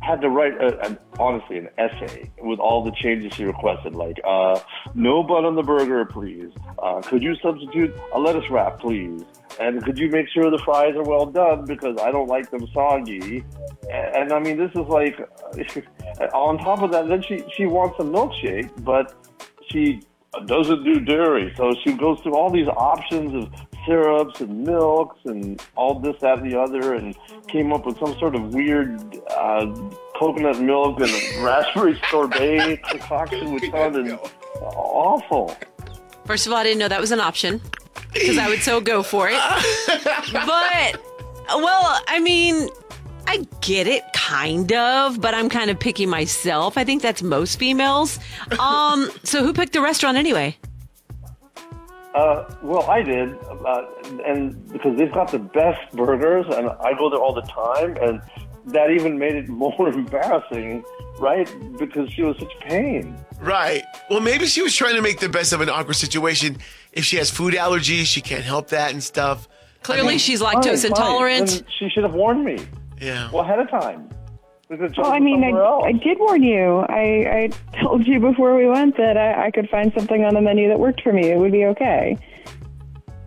had 0.02 0.22
to 0.22 0.30
write, 0.30 0.54
a, 0.62 0.80
an, 0.86 0.98
honestly, 1.20 1.58
an 1.58 1.70
essay 1.78 2.32
with 2.42 2.60
all 2.60 2.84
the 2.84 2.92
changes 2.92 3.34
she 3.34 3.44
requested, 3.44 3.96
like 3.96 4.20
uh, 4.26 4.60
no 4.96 5.24
bun 5.24 5.46
on 5.46 5.56
the 5.56 5.64
burger, 5.64 6.06
please. 6.06 6.52
Uh, 6.82 7.02
could 7.02 7.22
you 7.22 7.36
substitute 7.42 7.94
a 8.14 8.20
lettuce 8.20 8.50
wrap, 8.50 8.80
please? 8.80 9.24
And 9.60 9.84
could 9.84 9.98
you 9.98 10.10
make 10.10 10.28
sure 10.30 10.50
the 10.50 10.62
fries 10.64 10.96
are 10.96 11.04
well 11.04 11.26
done 11.26 11.66
because 11.66 11.98
I 12.02 12.12
don't 12.12 12.28
like 12.28 12.50
them 12.50 12.66
soggy? 12.74 13.44
And, 13.92 14.16
and 14.16 14.34
I 14.34 14.40
mean, 14.40 14.58
this 14.58 14.72
is 14.72 14.88
like, 14.88 15.20
on 16.34 16.58
top 16.60 16.82
of 16.82 16.92
that, 16.92 17.08
then 17.08 17.22
she 17.22 17.44
she 17.56 17.66
wants 17.66 17.98
a 18.00 18.04
milkshake, 18.04 18.84
but 18.84 19.14
she 19.70 20.02
doesn't 20.46 20.84
do 20.84 21.00
dairy, 21.00 21.54
so 21.58 21.74
she 21.84 21.94
goes 21.94 22.20
through 22.22 22.36
all 22.36 22.50
these 22.50 22.68
options 22.68 23.34
of 23.34 23.69
syrups 23.86 24.42
and 24.42 24.64
milks 24.64 25.18
and 25.26 25.62
all 25.76 26.00
this, 26.00 26.16
that, 26.22 26.40
and 26.40 26.52
the 26.52 26.60
other, 26.60 26.94
and 26.94 27.16
came 27.48 27.74
up 27.74 27.86
with 27.86 27.98
some 28.00 28.18
sort 28.20 28.36
of 28.36 28.54
weird 28.54 29.00
uh, 29.32 29.66
coconut 30.18 30.60
milk 30.60 31.00
and 31.00 31.12
raspberry 31.44 32.00
sorbet 32.10 32.78
concoction, 32.90 33.54
which 33.54 33.70
sounded 33.72 34.18
awful. 34.62 35.56
First 36.26 36.46
of 36.46 36.54
all, 36.54 36.60
I 36.60 36.64
didn't 36.64 36.80
know 36.80 36.88
that 36.88 37.02
was 37.02 37.12
an 37.12 37.20
option 37.20 37.62
because 38.14 38.38
I 38.38 38.50
would 38.50 38.62
so 38.62 38.82
go 38.82 39.02
for 39.04 39.30
it. 39.30 39.40
but, 40.32 41.02
well, 41.48 42.02
I 42.08 42.20
mean, 42.22 42.70
I 43.28 43.46
get 43.62 43.88
it, 43.88 44.04
kind 44.14 44.72
of, 44.74 45.22
but 45.22 45.34
I'm 45.34 45.50
kind 45.50 45.70
of 45.70 45.80
picky 45.80 46.06
myself. 46.06 46.78
I 46.78 46.84
think 46.84 47.02
that's 47.02 47.22
most 47.22 47.60
females. 47.60 48.20
Um, 48.60 49.10
so 49.24 49.44
who 49.44 49.54
picked 49.54 49.74
the 49.74 49.82
restaurant 49.82 50.18
anyway? 50.18 50.58
Uh, 52.20 52.54
well, 52.62 52.84
I 52.90 53.02
did, 53.02 53.34
uh, 53.66 53.86
and 54.26 54.68
because 54.74 54.98
they've 54.98 55.12
got 55.14 55.32
the 55.32 55.40
best 55.40 55.80
burgers, 55.94 56.46
and 56.54 56.68
I 56.70 56.94
go 56.98 57.10
there 57.10 57.20
all 57.20 57.34
the 57.34 57.44
time, 57.44 57.96
and 58.02 58.22
that 58.74 58.92
even 58.92 59.18
made 59.18 59.36
it 59.36 59.48
more 59.64 59.88
embarrassing, 59.88 60.84
right? 61.20 61.50
Because 61.78 62.12
she 62.12 62.24
was 62.24 62.38
such 62.38 62.52
pain. 62.60 63.18
Right. 63.40 63.84
Well, 64.10 64.20
maybe 64.20 64.48
she 64.48 64.62
was 64.62 64.76
trying 64.76 64.96
to 64.96 65.02
make 65.02 65.22
the 65.22 65.30
best 65.30 65.54
of 65.54 65.62
an 65.62 65.70
awkward 65.70 65.96
situation. 65.96 66.58
If 66.92 67.06
she 67.06 67.16
has 67.16 67.30
food 67.30 67.54
allergies, 67.54 68.06
she 68.06 68.20
can't 68.20 68.44
help 68.44 68.68
that 68.70 68.92
and 68.92 69.02
stuff. 69.02 69.48
Clearly, 69.84 70.18
she's 70.18 70.42
lactose 70.42 70.82
Fine, 70.82 70.92
fine. 70.92 70.92
intolerant. 70.92 71.48
Then 71.48 71.66
she 71.80 71.90
should 71.90 72.04
have 72.04 72.14
warned 72.14 72.44
me. 72.44 72.58
Yeah. 73.00 73.32
Well, 73.32 73.44
ahead 73.44 73.60
of 73.60 73.70
time. 73.70 74.10
We 74.70 74.78
could've 74.78 74.96
Well, 74.98 75.12
I 75.12 75.20
mean, 75.20 75.44
I. 75.44 75.50
I 75.50 75.92
did 75.94 76.20
warn 76.20 76.44
you. 76.44 76.80
I, 76.90 77.50
I 77.74 77.80
told 77.82 78.06
you 78.06 78.20
before 78.20 78.56
we 78.56 78.68
went 78.68 78.98
that 78.98 79.18
I, 79.18 79.48
I 79.48 79.52
could 79.52 79.68
find 79.70 79.92
something 79.98 80.24
on 80.26 80.36
the 80.36 80.42
menu 80.42 80.68
that 80.68 80.80
worked 80.80 81.02
for 81.02 81.12
me. 81.12 81.28
It 81.32 81.38
would 81.40 81.52
be 81.52 81.66
okay. 81.66 82.18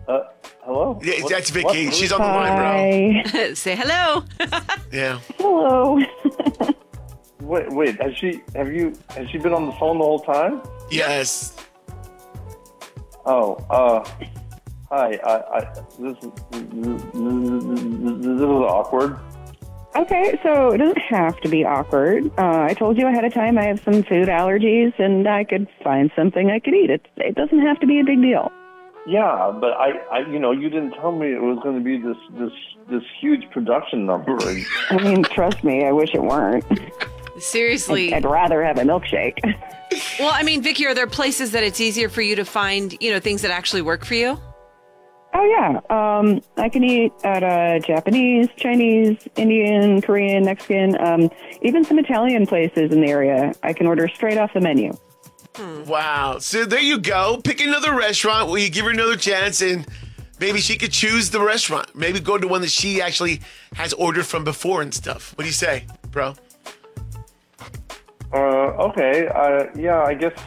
Uh, 0.07 0.21
hello? 0.63 0.99
Yeah, 1.03 1.21
What- 1.21 1.31
that's 1.31 1.49
Vicky. 1.49 1.85
what- 1.87 1.93
She's 1.93 2.11
on 2.13 2.21
the 2.21 2.27
line, 2.27 3.23
bro. 3.31 3.53
Say 3.55 3.75
hello. 3.75 4.23
Yeah. 4.91 5.19
Hello. 5.37 5.99
Wait, 7.41 7.69
wait. 7.73 8.01
Has 8.01 8.15
she? 8.15 8.41
Have 8.55 8.71
you? 8.71 8.93
Has 9.09 9.29
she 9.29 9.37
been 9.37 9.53
on 9.53 9.65
the 9.65 9.73
phone 9.73 9.97
the 9.97 10.03
whole 10.05 10.19
time? 10.21 10.61
Yes. 10.89 11.57
Oh, 13.25 13.55
uh, 13.69 14.01
hi. 14.89 15.19
I, 15.25 15.57
I 15.57 15.59
this, 15.99 16.17
is- 16.23 16.31
this 17.11 18.35
is 18.37 18.41
awkward. 18.41 19.19
Okay, 19.95 20.39
so 20.41 20.71
it 20.71 20.79
doesn't 20.79 20.97
have 20.97 21.39
to 21.41 21.49
be 21.49 21.63
awkward. 21.63 22.31
Uh, 22.37 22.61
I 22.61 22.73
told 22.73 22.97
you 22.97 23.07
ahead 23.07 23.25
of 23.25 23.33
time 23.33 23.57
I 23.57 23.65
have 23.65 23.79
some 23.83 24.03
food 24.03 24.27
allergies, 24.27 24.97
and 24.97 25.27
I 25.27 25.43
could 25.43 25.67
find 25.83 26.11
something 26.15 26.49
I 26.49 26.59
could 26.59 26.73
eat. 26.73 26.89
It 26.89 27.05
it 27.17 27.35
doesn't 27.35 27.59
have 27.59 27.79
to 27.81 27.87
be 27.87 27.99
a 27.99 28.03
big 28.03 28.21
deal. 28.21 28.51
Yeah, 29.05 29.51
but 29.59 29.73
I, 29.73 29.91
I, 30.11 30.19
you 30.31 30.39
know, 30.39 30.51
you 30.51 30.69
didn't 30.69 30.93
tell 30.93 31.11
me 31.11 31.33
it 31.33 31.41
was 31.41 31.59
going 31.61 31.77
to 31.77 31.83
be 31.83 31.97
this, 31.97 32.15
this, 32.39 32.51
this 32.89 33.03
huge 33.19 33.49
production 33.51 34.05
number. 34.05 34.37
I 34.89 34.97
mean, 35.03 35.23
trust 35.23 35.61
me, 35.63 35.85
I 35.85 35.91
wish 35.91 36.13
it 36.13 36.23
weren't. 36.23 36.63
Seriously. 37.37 38.13
I'd, 38.13 38.25
I'd 38.25 38.29
rather 38.29 38.63
have 38.63 38.77
a 38.77 38.83
milkshake. 38.83 39.39
Well, 40.19 40.31
I 40.33 40.43
mean, 40.43 40.61
Vicky, 40.61 40.85
are 40.87 40.93
there 40.93 41.07
places 41.07 41.51
that 41.51 41.63
it's 41.63 41.81
easier 41.81 42.07
for 42.07 42.21
you 42.21 42.35
to 42.37 42.45
find, 42.45 42.95
you 43.01 43.11
know, 43.11 43.19
things 43.19 43.41
that 43.41 43.51
actually 43.51 43.81
work 43.81 44.05
for 44.05 44.13
you? 44.15 44.39
Oh 45.35 45.45
yeah, 45.45 45.79
um, 45.89 46.41
I 46.57 46.69
can 46.69 46.83
eat 46.83 47.11
at 47.23 47.43
uh, 47.43 47.79
Japanese, 47.79 48.47
Chinese, 48.55 49.17
Indian, 49.35 49.99
Korean, 50.01 50.45
Mexican, 50.45 50.95
um, 51.01 51.29
even 51.63 51.83
some 51.83 51.97
Italian 51.97 52.45
places 52.45 52.91
in 52.91 53.01
the 53.01 53.07
area. 53.07 53.53
I 53.63 53.73
can 53.73 53.87
order 53.87 54.07
straight 54.07 54.37
off 54.37 54.53
the 54.53 54.61
menu. 54.61 54.95
Wow. 55.87 56.37
So 56.39 56.65
there 56.65 56.79
you 56.79 56.99
go. 56.99 57.39
Pick 57.43 57.61
another 57.61 57.95
restaurant 57.95 58.49
where 58.49 58.59
you 58.59 58.69
give 58.69 58.85
her 58.85 58.91
another 58.91 59.15
chance 59.15 59.61
and 59.61 59.87
maybe 60.39 60.59
she 60.59 60.77
could 60.77 60.91
choose 60.91 61.29
the 61.29 61.41
restaurant. 61.41 61.95
Maybe 61.95 62.19
go 62.19 62.37
to 62.37 62.47
one 62.47 62.61
that 62.61 62.71
she 62.71 63.01
actually 63.01 63.41
has 63.73 63.93
ordered 63.93 64.25
from 64.25 64.43
before 64.43 64.81
and 64.81 64.93
stuff. 64.93 65.33
What 65.35 65.43
do 65.43 65.47
you 65.47 65.53
say, 65.53 65.85
bro? 66.11 66.33
Uh, 68.31 68.37
okay. 68.37 69.27
Uh, 69.27 69.65
yeah, 69.75 70.01
I 70.01 70.13
guess, 70.15 70.39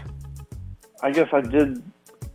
I 1.02 1.10
guess 1.10 1.28
I 1.32 1.40
did 1.40 1.82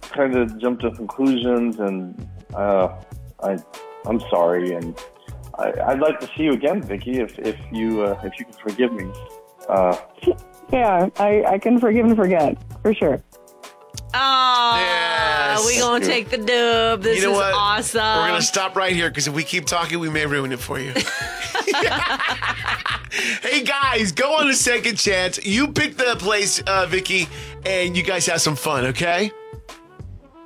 kind 0.02 0.36
of 0.36 0.58
jump 0.60 0.80
to 0.82 0.92
conclusions, 0.92 1.80
and 1.80 2.28
uh, 2.56 3.00
I, 3.44 3.58
I'm 4.06 4.20
sorry, 4.30 4.74
and 4.74 4.98
I, 5.58 5.72
I'd 5.88 6.00
like 6.00 6.20
to 6.20 6.28
see 6.36 6.44
you 6.44 6.54
again, 6.54 6.82
Vicky, 6.82 7.20
if 7.20 7.38
if 7.40 7.58
you 7.72 8.04
uh, 8.04 8.20
if 8.24 8.38
you 8.40 8.46
can 8.46 8.54
forgive 8.56 8.94
me. 8.94 9.12
Uh, 9.70 9.96
Yeah, 10.72 11.10
I, 11.18 11.44
I 11.44 11.58
can 11.58 11.80
forgive 11.80 12.06
and 12.06 12.16
forget 12.16 12.58
for 12.82 12.94
sure. 12.94 13.22
Oh, 14.14 15.64
we 15.68 15.80
gonna 15.80 16.06
take 16.06 16.30
the 16.30 16.38
dub. 16.38 17.02
This 17.02 17.18
you 17.18 17.24
know 17.24 17.32
is 17.32 17.38
what? 17.38 17.54
awesome. 17.54 18.02
We're 18.02 18.28
gonna 18.28 18.42
stop 18.42 18.76
right 18.76 18.94
here 18.94 19.10
because 19.10 19.28
if 19.28 19.34
we 19.34 19.44
keep 19.44 19.66
talking, 19.66 20.00
we 20.00 20.10
may 20.10 20.26
ruin 20.26 20.52
it 20.52 20.60
for 20.60 20.80
you. 20.80 20.94
hey 23.42 23.64
guys, 23.64 24.12
go 24.12 24.36
on 24.36 24.50
a 24.50 24.54
second 24.54 24.98
chance. 24.98 25.44
You 25.46 25.70
pick 25.70 25.98
the 25.98 26.16
place, 26.18 26.62
uh, 26.62 26.86
Vicky, 26.88 27.28
and 27.66 27.96
you 27.96 28.04
guys 28.04 28.26
have 28.28 28.42
some 28.42 28.56
fun. 28.56 28.86
Okay. 28.88 29.32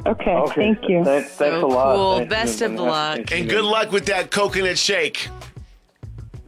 Okay, 0.06 0.32
Okay, 0.32 0.54
thank 0.56 0.88
you. 0.90 1.04
thanks- 1.04 1.32
thanks 1.32 1.60
So 1.60 1.66
a 1.66 1.68
lot. 1.68 1.96
cool. 1.96 2.18
Thank 2.18 2.30
Best 2.30 2.60
you. 2.60 2.68
of 2.68 2.74
luck. 2.74 3.32
And 3.32 3.50
good 3.50 3.64
luck 3.66 3.92
with 3.92 4.06
that 4.06 4.30
coconut 4.32 4.78
shake. 4.78 5.30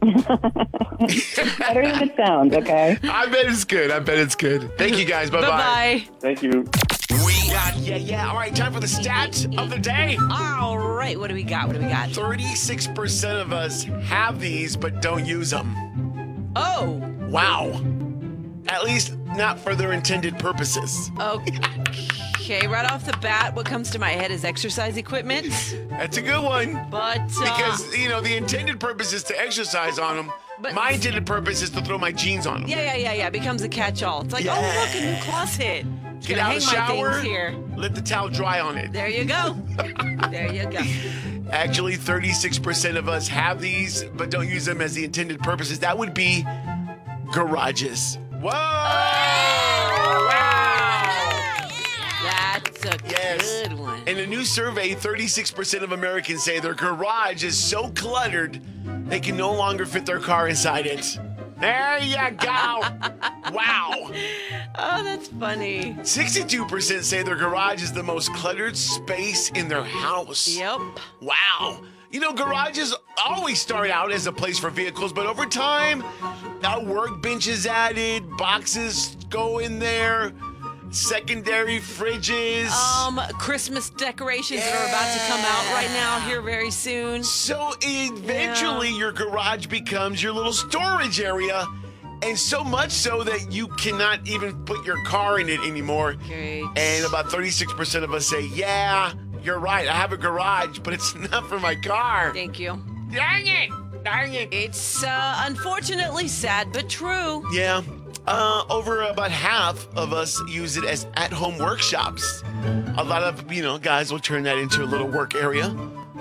Better 0.00 1.82
than 1.82 2.02
it 2.02 2.14
sounds, 2.16 2.54
okay? 2.54 2.96
I 3.02 3.26
bet 3.26 3.46
it's 3.46 3.64
good. 3.64 3.90
I 3.90 3.98
bet 3.98 4.18
it's 4.18 4.36
good. 4.36 4.76
Thank 4.78 4.96
you 4.96 5.04
guys. 5.04 5.28
Bye 5.30 5.40
bye. 5.40 5.48
Bye 5.48 6.04
Thank 6.20 6.42
you. 6.42 6.68
We 7.26 7.50
got 7.50 7.76
yeah 7.78 7.96
yeah. 7.96 8.28
All 8.28 8.36
right, 8.36 8.54
time 8.54 8.72
for 8.72 8.78
the 8.80 8.86
stat 8.88 9.44
of 9.58 9.70
the 9.70 9.78
day. 9.78 10.16
All 10.30 10.78
right, 10.78 11.18
what 11.18 11.28
do 11.28 11.34
we 11.34 11.42
got? 11.42 11.66
What 11.66 11.74
do 11.76 11.82
we 11.82 11.88
got? 11.88 12.10
Thirty-six 12.10 12.86
percent 12.86 13.38
of 13.38 13.52
us 13.52 13.82
have 14.04 14.38
these 14.40 14.76
but 14.76 15.02
don't 15.02 15.26
use 15.26 15.50
them. 15.50 15.74
Oh, 16.54 17.02
Wow. 17.28 17.80
At 18.68 18.84
least 18.84 19.14
not 19.36 19.58
for 19.58 19.74
their 19.74 19.92
intended 19.92 20.38
purposes. 20.38 21.10
okay. 21.18 21.58
Okay, 22.50 22.66
right 22.66 22.90
off 22.90 23.04
the 23.04 23.14
bat, 23.18 23.54
what 23.54 23.66
comes 23.66 23.90
to 23.90 23.98
my 23.98 24.08
head 24.08 24.30
is 24.30 24.42
exercise 24.42 24.96
equipment. 24.96 25.48
That's 25.90 26.16
a 26.16 26.22
good 26.22 26.42
one. 26.42 26.82
But 26.90 27.20
uh, 27.20 27.40
Because, 27.42 27.94
you 27.94 28.08
know, 28.08 28.22
the 28.22 28.34
intended 28.38 28.80
purpose 28.80 29.12
is 29.12 29.22
to 29.24 29.38
exercise 29.38 29.98
on 29.98 30.16
them. 30.16 30.32
But- 30.58 30.72
My 30.72 30.92
intended 30.92 31.26
purpose 31.26 31.60
is 31.60 31.68
to 31.68 31.82
throw 31.82 31.98
my 31.98 32.10
jeans 32.10 32.46
on 32.46 32.62
them. 32.62 32.70
yeah, 32.70 32.80
yeah, 32.80 32.94
yeah, 32.96 33.12
yeah, 33.12 33.28
becomes 33.28 33.60
a 33.64 33.68
catch-all. 33.68 34.22
It's 34.22 34.32
like, 34.32 34.46
oh 34.48 34.54
look, 34.54 34.94
a 35.02 35.14
new 35.14 35.20
closet. 35.24 35.84
Get 36.22 36.38
out 36.38 36.56
of 36.56 36.62
the 36.62 36.66
shower, 36.66 37.20
here. 37.20 37.54
let 37.76 37.94
the 37.94 38.00
towel 38.00 38.30
dry 38.30 38.60
on 38.60 38.78
it. 38.78 38.94
There 38.94 39.08
you 39.10 39.26
go. 39.26 39.54
there 40.30 40.50
you 40.50 40.70
go. 40.70 40.80
Actually, 41.50 41.98
36% 41.98 42.96
of 42.96 43.10
us 43.10 43.28
have 43.28 43.60
these, 43.60 44.04
but 44.04 44.30
don't 44.30 44.48
use 44.48 44.64
them 44.64 44.80
as 44.80 44.94
the 44.94 45.04
intended 45.04 45.40
purposes. 45.40 45.80
That 45.80 45.98
would 45.98 46.14
be 46.14 46.46
garages. 47.30 48.16
Whoa! 48.40 49.57
That's 52.80 53.02
a 53.02 53.10
Yes. 53.10 53.62
good 53.68 53.78
one. 53.78 54.00
In 54.06 54.18
a 54.18 54.26
new 54.26 54.44
survey, 54.44 54.94
36% 54.94 55.82
of 55.82 55.92
Americans 55.92 56.42
say 56.44 56.60
their 56.60 56.74
garage 56.74 57.44
is 57.44 57.58
so 57.58 57.88
cluttered 57.90 58.60
they 59.08 59.20
can 59.20 59.36
no 59.36 59.52
longer 59.52 59.86
fit 59.86 60.04
their 60.04 60.20
car 60.20 60.48
inside 60.48 60.86
it. 60.86 61.18
There 61.60 61.98
you 61.98 62.16
go. 62.36 62.80
wow. 63.52 64.10
Oh, 64.76 65.02
that's 65.02 65.28
funny. 65.28 65.94
62% 66.02 67.02
say 67.02 67.22
their 67.22 67.34
garage 67.36 67.82
is 67.82 67.92
the 67.92 68.02
most 68.02 68.32
cluttered 68.34 68.76
space 68.76 69.50
in 69.50 69.66
their 69.66 69.82
house. 69.82 70.46
Yep. 70.48 70.78
Wow. 71.20 71.82
You 72.10 72.20
know, 72.20 72.32
garages 72.32 72.94
always 73.26 73.60
start 73.60 73.90
out 73.90 74.12
as 74.12 74.26
a 74.26 74.32
place 74.32 74.58
for 74.58 74.70
vehicles, 74.70 75.12
but 75.12 75.26
over 75.26 75.44
time, 75.46 76.00
now 76.62 76.78
workbenches 76.80 77.66
added, 77.66 78.24
boxes 78.38 79.16
go 79.28 79.58
in 79.58 79.78
there, 79.78 80.32
secondary 80.90 81.78
fridges. 81.78 82.70
Um, 82.70 83.20
Christmas 83.38 83.90
decorations 83.90 84.60
that 84.60 84.74
are 84.74 84.88
about 84.88 85.12
to 85.12 85.20
come 85.26 85.40
out 85.40 85.74
right 85.74 85.90
now 85.92 86.20
here 86.20 86.40
very 86.42 86.70
soon. 86.70 87.22
So 87.24 87.74
eventually, 87.82 88.90
your 88.90 89.12
garage 89.12 89.66
becomes 89.66 90.22
your 90.22 90.32
little 90.32 90.52
storage 90.52 91.20
area. 91.20 91.66
And 92.20 92.36
so 92.36 92.64
much 92.64 92.90
so 92.90 93.22
that 93.22 93.52
you 93.52 93.68
cannot 93.68 94.26
even 94.26 94.64
put 94.64 94.84
your 94.84 95.02
car 95.04 95.38
in 95.38 95.48
it 95.48 95.60
anymore. 95.60 96.14
Great. 96.26 96.64
And 96.76 97.04
about 97.04 97.26
36% 97.26 98.02
of 98.02 98.12
us 98.12 98.26
say, 98.26 98.44
Yeah, 98.48 99.12
you're 99.42 99.60
right. 99.60 99.86
I 99.86 99.92
have 99.92 100.12
a 100.12 100.16
garage, 100.16 100.80
but 100.80 100.94
it's 100.94 101.14
not 101.30 101.48
for 101.48 101.60
my 101.60 101.76
car. 101.76 102.32
Thank 102.34 102.58
you. 102.58 102.82
Dang 103.12 103.46
it! 103.46 103.70
Dang 104.04 104.34
it. 104.34 104.52
It's 104.52 105.04
uh, 105.04 105.42
unfortunately 105.46 106.28
sad 106.28 106.72
but 106.72 106.88
true. 106.88 107.44
Yeah. 107.52 107.82
Uh, 108.30 108.62
over 108.68 109.02
about 109.04 109.30
half 109.30 109.86
of 109.96 110.12
us 110.12 110.38
use 110.48 110.76
it 110.76 110.84
as 110.84 111.06
at-home 111.14 111.56
workshops. 111.58 112.42
A 112.98 113.04
lot 113.04 113.22
of 113.22 113.50
you 113.52 113.62
know 113.62 113.78
guys 113.78 114.12
will 114.12 114.18
turn 114.18 114.42
that 114.42 114.58
into 114.58 114.82
a 114.82 114.86
little 114.86 115.08
work 115.08 115.34
area, 115.34 115.74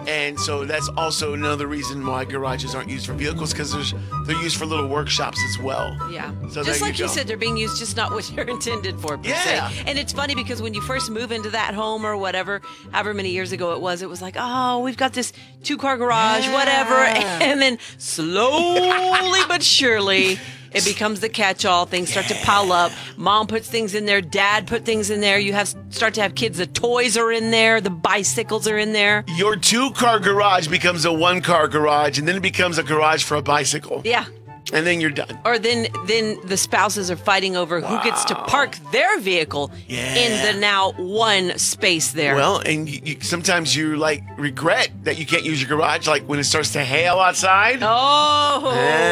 and 0.07 0.39
so 0.39 0.63
that's 0.63 0.87
also 0.95 1.33
another 1.33 1.67
reason 1.67 2.05
why 2.05 2.23
garages 2.23 2.73
aren't 2.75 2.89
used 2.89 3.05
for 3.07 3.13
vehicles 3.13 3.51
because 3.51 3.93
they're 4.25 4.41
used 4.41 4.55
for 4.55 4.65
little 4.65 4.87
workshops 4.87 5.37
as 5.49 5.59
well. 5.61 5.97
Yeah. 6.09 6.31
So 6.49 6.63
just 6.63 6.79
like 6.81 6.97
you 6.97 7.05
you, 7.05 7.09
said, 7.09 7.27
they're 7.27 7.35
being 7.35 7.57
used 7.57 7.77
just 7.77 7.97
not 7.97 8.11
what 8.11 8.23
they're 8.35 8.45
intended 8.45 8.99
for, 9.01 9.17
per 9.17 9.27
Yeah. 9.29 9.69
se. 9.69 9.83
And 9.85 9.99
it's 9.99 10.13
funny 10.13 10.33
because 10.33 10.61
when 10.61 10.73
you 10.73 10.81
first 10.81 11.09
move 11.09 11.31
into 11.33 11.49
that 11.49 11.73
home 11.73 12.05
or 12.05 12.15
whatever, 12.15 12.61
however 12.91 13.13
many 13.13 13.31
years 13.31 13.51
ago 13.51 13.73
it 13.73 13.81
was, 13.81 14.01
it 14.01 14.09
was 14.09 14.21
like, 14.21 14.35
oh, 14.39 14.79
we've 14.79 14.97
got 14.97 15.11
this 15.13 15.33
two 15.63 15.77
car 15.77 15.97
garage, 15.97 16.47
whatever. 16.53 16.95
And 17.47 17.61
then 17.61 17.77
slowly 17.97 19.41
but 19.47 19.61
surely, 19.63 20.39
it 20.73 20.85
becomes 20.85 21.19
the 21.19 21.29
catch 21.29 21.65
all. 21.65 21.85
Things 21.85 22.09
start 22.09 22.27
to 22.27 22.35
pile 22.43 22.71
up. 22.71 22.91
Mom 23.15 23.47
puts 23.47 23.69
things 23.69 23.95
in 23.95 24.05
there. 24.05 24.21
Dad 24.21 24.67
put 24.67 24.85
things 24.85 25.09
in 25.09 25.21
there. 25.21 25.39
You 25.39 25.53
have 25.53 25.73
start 25.89 26.13
to 26.15 26.21
have 26.21 26.35
kids. 26.35 26.57
The 26.57 26.67
toys 26.67 27.17
are 27.17 27.31
in 27.31 27.51
there. 27.51 27.81
The 27.81 27.89
bicycles 27.89 28.67
are 28.67 28.77
in 28.77 28.93
there. 28.93 29.23
Your 29.35 29.55
two-car 29.55 30.19
garage 30.19 30.67
becomes 30.67 31.05
a 31.05 31.13
one-car 31.13 31.67
garage, 31.67 32.17
and 32.19 32.27
then 32.27 32.35
it 32.35 32.41
becomes 32.41 32.77
a 32.77 32.83
garage 32.83 33.23
for 33.23 33.35
a 33.35 33.41
bicycle. 33.41 34.01
Yeah. 34.03 34.25
And 34.73 34.85
then 34.85 34.99
you're 34.99 35.11
done. 35.11 35.39
Or 35.45 35.57
then 35.57 35.87
then 36.07 36.37
the 36.43 36.57
spouses 36.57 37.09
are 37.09 37.15
fighting 37.15 37.55
over 37.55 37.79
who 37.79 38.03
gets 38.03 38.25
to 38.25 38.35
park 38.35 38.77
their 38.91 39.17
vehicle 39.17 39.71
in 39.87 40.45
the 40.45 40.59
now 40.59 40.91
one 40.97 41.57
space 41.57 42.11
there. 42.11 42.35
Well, 42.35 42.59
and 42.65 42.89
you, 42.89 42.99
you, 43.01 43.21
sometimes 43.21 43.73
you 43.73 43.95
like 43.95 44.25
regret 44.37 44.91
that 45.03 45.17
you 45.17 45.25
can't 45.25 45.45
use 45.45 45.61
your 45.61 45.69
garage, 45.69 46.05
like 46.05 46.23
when 46.23 46.37
it 46.37 46.43
starts 46.43 46.73
to 46.73 46.83
hail 46.83 47.17
outside. 47.17 47.79
Oh. 47.81 48.73
Yeah. 48.75 49.06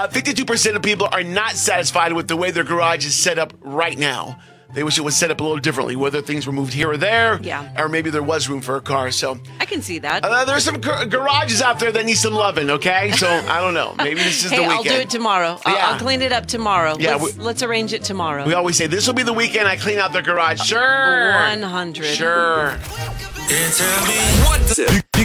Uh, 0.00 0.08
52% 0.08 0.76
of 0.76 0.82
people 0.82 1.06
are 1.12 1.22
not 1.22 1.56
satisfied 1.56 2.14
with 2.14 2.26
the 2.26 2.34
way 2.34 2.50
their 2.50 2.64
garage 2.64 3.04
is 3.04 3.14
set 3.14 3.38
up 3.38 3.52
right 3.60 3.98
now. 3.98 4.38
They 4.72 4.82
wish 4.82 4.96
it 4.96 5.02
was 5.02 5.14
set 5.14 5.30
up 5.30 5.40
a 5.40 5.42
little 5.42 5.58
differently, 5.58 5.94
whether 5.94 6.22
things 6.22 6.46
were 6.46 6.54
moved 6.54 6.72
here 6.72 6.90
or 6.90 6.96
there, 6.96 7.38
Yeah. 7.42 7.68
or 7.76 7.86
maybe 7.86 8.08
there 8.08 8.22
was 8.22 8.48
room 8.48 8.62
for 8.62 8.76
a 8.76 8.80
car. 8.80 9.10
So 9.10 9.38
I 9.58 9.66
can 9.66 9.82
see 9.82 9.98
that. 9.98 10.24
uh, 10.24 10.46
there's 10.46 10.64
some 10.64 10.80
gar- 10.80 11.04
garages 11.04 11.60
out 11.60 11.80
there 11.80 11.92
that 11.92 12.06
need 12.06 12.14
some 12.14 12.32
loving. 12.32 12.70
Okay, 12.70 13.10
so 13.10 13.28
I 13.28 13.60
don't 13.60 13.74
know. 13.74 13.94
Maybe 13.98 14.22
this 14.22 14.42
is 14.42 14.50
hey, 14.50 14.56
the 14.56 14.62
weekend. 14.62 14.78
I'll 14.78 14.84
do 14.84 15.00
it 15.02 15.10
tomorrow. 15.10 15.60
I'll, 15.66 15.74
Yeah. 15.76 15.86
I'll 15.90 15.98
clean 15.98 16.22
it 16.22 16.32
up 16.32 16.46
tomorrow. 16.46 16.96
Yeah, 16.98 17.16
let's, 17.16 17.36
let's 17.36 17.62
arrange 17.62 17.92
it 17.92 18.02
tomorrow. 18.02 18.46
We 18.46 18.54
always 18.54 18.78
say 18.78 18.86
this 18.86 19.06
will 19.06 19.12
be 19.12 19.22
the 19.22 19.34
weekend 19.34 19.68
I 19.68 19.76
clean 19.76 19.98
out 19.98 20.14
the 20.14 20.22
garage. 20.22 20.62
Sure. 20.62 20.80
100. 20.80 22.04
Sure. 22.06 22.70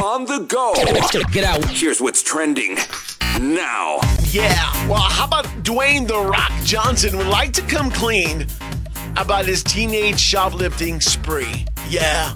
On 0.03 0.25
the 0.25 0.45
go. 0.49 0.73
Get 1.31 1.45
out. 1.45 1.63
Here's 1.69 2.01
what's 2.01 2.21
trending 2.21 2.77
now. 3.39 3.99
Yeah. 4.35 4.89
Well, 4.89 4.99
how 4.99 5.23
about 5.23 5.45
Dwayne 5.63 6.05
The 6.09 6.19
Rock 6.19 6.51
Johnson 6.65 7.17
would 7.17 7.27
like 7.27 7.53
to 7.53 7.61
come 7.61 7.89
clean 7.89 8.45
about 9.15 9.45
his 9.45 9.63
teenage 9.63 10.19
shoplifting 10.19 10.99
spree? 10.99 11.65
Yeah. 11.87 12.35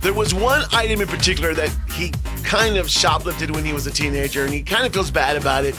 There 0.00 0.14
was 0.14 0.32
one 0.32 0.64
item 0.72 1.02
in 1.02 1.08
particular 1.08 1.52
that 1.52 1.68
he 1.92 2.12
kind 2.42 2.78
of 2.78 2.88
shoplifted 2.88 3.50
when 3.50 3.66
he 3.66 3.74
was 3.74 3.86
a 3.86 3.90
teenager, 3.90 4.46
and 4.46 4.54
he 4.54 4.62
kind 4.62 4.86
of 4.86 4.94
feels 4.94 5.10
bad 5.10 5.36
about 5.36 5.66
it 5.66 5.74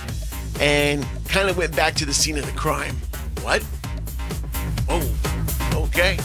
and 0.59 1.03
kind 1.27 1.49
of 1.49 1.57
went 1.57 1.75
back 1.75 1.95
to 1.95 2.05
the 2.05 2.13
scene 2.13 2.37
of 2.37 2.45
the 2.45 2.51
crime. 2.51 2.95
What? 3.41 3.65
Oh, 4.89 5.01
okay. 5.87 6.19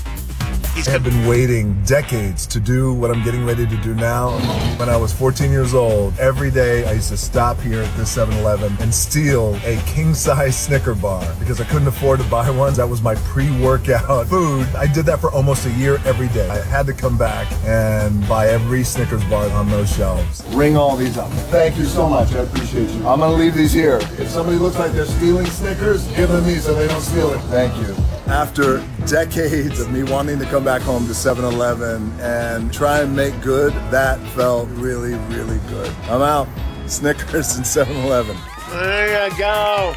He's 0.77 0.89
I've 0.89 1.03
been 1.03 1.27
waiting 1.27 1.83
decades 1.85 2.47
to 2.49 2.61
do 2.61 2.93
what 2.93 3.11
I'm 3.11 3.25
getting 3.25 3.47
ready 3.47 3.67
to 3.67 3.77
do 3.79 3.95
now. 3.95 4.33
When 4.79 4.91
I 4.91 4.97
was 4.99 5.11
14 5.11 5.51
years 5.51 5.73
old, 5.73 6.12
every 6.19 6.51
day 6.51 6.85
I 6.85 6.93
used 6.93 7.09
to 7.09 7.17
stop 7.17 7.59
here 7.61 7.81
at 7.81 7.97
this 7.97 8.15
7-Eleven 8.15 8.77
and 8.81 8.95
steal 8.95 9.55
a 9.65 9.81
king-size 9.87 10.55
Snicker 10.55 10.95
bar 10.95 11.27
because 11.39 11.62
I 11.62 11.65
couldn't 11.65 11.89
afford 11.89 12.21
to 12.21 12.27
buy 12.29 12.51
one. 12.51 12.75
That 12.75 12.91
was 12.91 13.01
my 13.01 13.15
pre-workout 13.15 14.27
food. 14.29 14.67
I 14.77 14.87
did 14.87 15.07
that 15.07 15.19
for 15.19 15.33
almost 15.33 15.65
a 15.65 15.71
year 15.73 15.99
every 16.05 16.29
day. 16.29 16.47
I 16.51 16.59
had 16.59 16.87
to 16.89 16.93
come 16.93 17.17
back 17.17 17.51
and 17.65 18.29
buy 18.29 18.49
every 18.49 18.85
Snickers 18.85 19.25
bar 19.25 19.49
on 19.53 19.71
those 19.71 19.91
shelves. 19.97 20.45
Ring 20.49 20.77
all 20.77 20.95
these 20.95 21.17
up. 21.17 21.31
Thank 21.49 21.79
you 21.79 21.87
so 21.87 22.07
much. 22.07 22.35
I 22.35 22.41
appreciate 22.41 22.91
you. 22.91 23.07
I'm 23.07 23.21
gonna 23.21 23.33
leave 23.33 23.55
these 23.55 23.73
here. 23.73 23.97
If 24.19 24.29
somebody 24.29 24.59
looks 24.59 24.79
like 24.79 24.93
they're 24.93 25.07
stealing 25.07 25.47
Snickers, 25.47 26.07
give 26.09 26.29
them 26.29 26.45
these 26.45 26.65
so 26.65 26.75
they 26.75 26.87
don't 26.87 27.01
steal 27.01 27.33
it. 27.33 27.39
Thank 27.49 27.75
you. 27.79 28.06
After 28.27 28.85
decades 29.07 29.79
of 29.79 29.93
me 29.93 30.03
wanting 30.03 30.41
to 30.41 30.47
come 30.47 30.65
back 30.65 30.83
home 30.83 31.07
to 31.07 31.12
7-Eleven 31.12 32.12
and 32.21 32.73
try 32.73 33.01
and 33.01 33.15
make 33.15 33.41
good, 33.41 33.73
that 33.93 34.19
felt 34.31 34.69
really, 34.71 35.15
really 35.35 35.61
good. 35.69 35.91
I'm 36.05 36.23
out. 36.23 36.49
Snickers 36.89 37.57
and 37.57 37.65
7-Eleven. 37.65 38.37
There 38.71 39.29
you 39.29 39.39
go. 39.39 39.95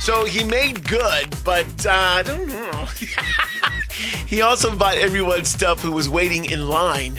So 0.00 0.24
he 0.24 0.42
made 0.42 0.88
good, 0.88 1.36
but 1.44 1.86
uh, 1.86 1.90
I 1.90 2.22
don't 2.24 2.48
know. 2.48 2.86
he 4.26 4.42
also 4.42 4.74
bought 4.76 4.98
everyone 4.98 5.44
stuff 5.44 5.80
who 5.80 5.92
was 5.92 6.08
waiting 6.08 6.46
in 6.46 6.68
line, 6.68 7.16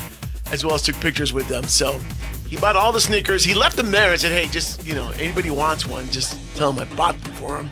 as 0.52 0.66
well 0.66 0.76
as 0.76 0.82
took 0.82 0.96
pictures 1.00 1.32
with 1.32 1.48
them. 1.48 1.64
So 1.64 2.00
he 2.48 2.58
bought 2.58 2.76
all 2.76 2.92
the 2.92 3.02
Snickers. 3.02 3.44
He 3.44 3.54
left 3.54 3.78
them 3.78 3.92
there 3.92 4.12
and 4.12 4.22
said, 4.22 4.32
"Hey, 4.32 4.48
just 4.48 4.86
you 4.86 4.94
know, 4.94 5.12
anybody 5.18 5.50
wants 5.50 5.86
one, 5.86 6.08
just 6.10 6.38
tell 6.56 6.72
them 6.72 6.88
I 6.90 6.96
bought 6.96 7.22
them 7.22 7.34
for 7.34 7.58
them." 7.58 7.70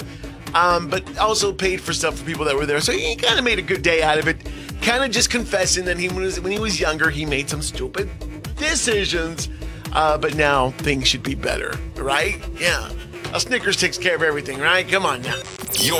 Um, 0.55 0.87
but 0.87 1.17
also 1.19 1.53
paid 1.53 1.81
for 1.81 1.93
stuff 1.93 2.17
for 2.17 2.25
people 2.25 2.45
that 2.45 2.55
were 2.55 2.65
there. 2.65 2.81
So 2.81 2.93
he 2.93 3.15
kind 3.15 3.37
of 3.37 3.45
made 3.45 3.59
a 3.59 3.61
good 3.61 3.83
day 3.83 4.01
out 4.01 4.17
of 4.17 4.27
it. 4.27 4.49
Kind 4.81 5.03
of 5.03 5.11
just 5.11 5.29
confessing 5.29 5.85
that 5.85 5.99
he 5.99 6.09
was 6.09 6.39
when 6.39 6.51
he 6.51 6.59
was 6.59 6.79
younger, 6.79 7.11
he 7.11 7.25
made 7.25 7.49
some 7.49 7.61
stupid 7.61 8.09
decisions. 8.55 9.49
Uh, 9.93 10.17
but 10.17 10.35
now 10.35 10.71
things 10.71 11.07
should 11.07 11.23
be 11.23 11.35
better, 11.35 11.73
right? 11.95 12.41
Yeah. 12.59 12.89
A 13.33 13.39
Snickers 13.39 13.75
takes 13.75 13.97
care 13.97 14.15
of 14.15 14.23
everything, 14.23 14.59
right? 14.59 14.87
Come 14.87 15.05
on 15.05 15.21
now. 15.21 15.39
You're 15.73 15.93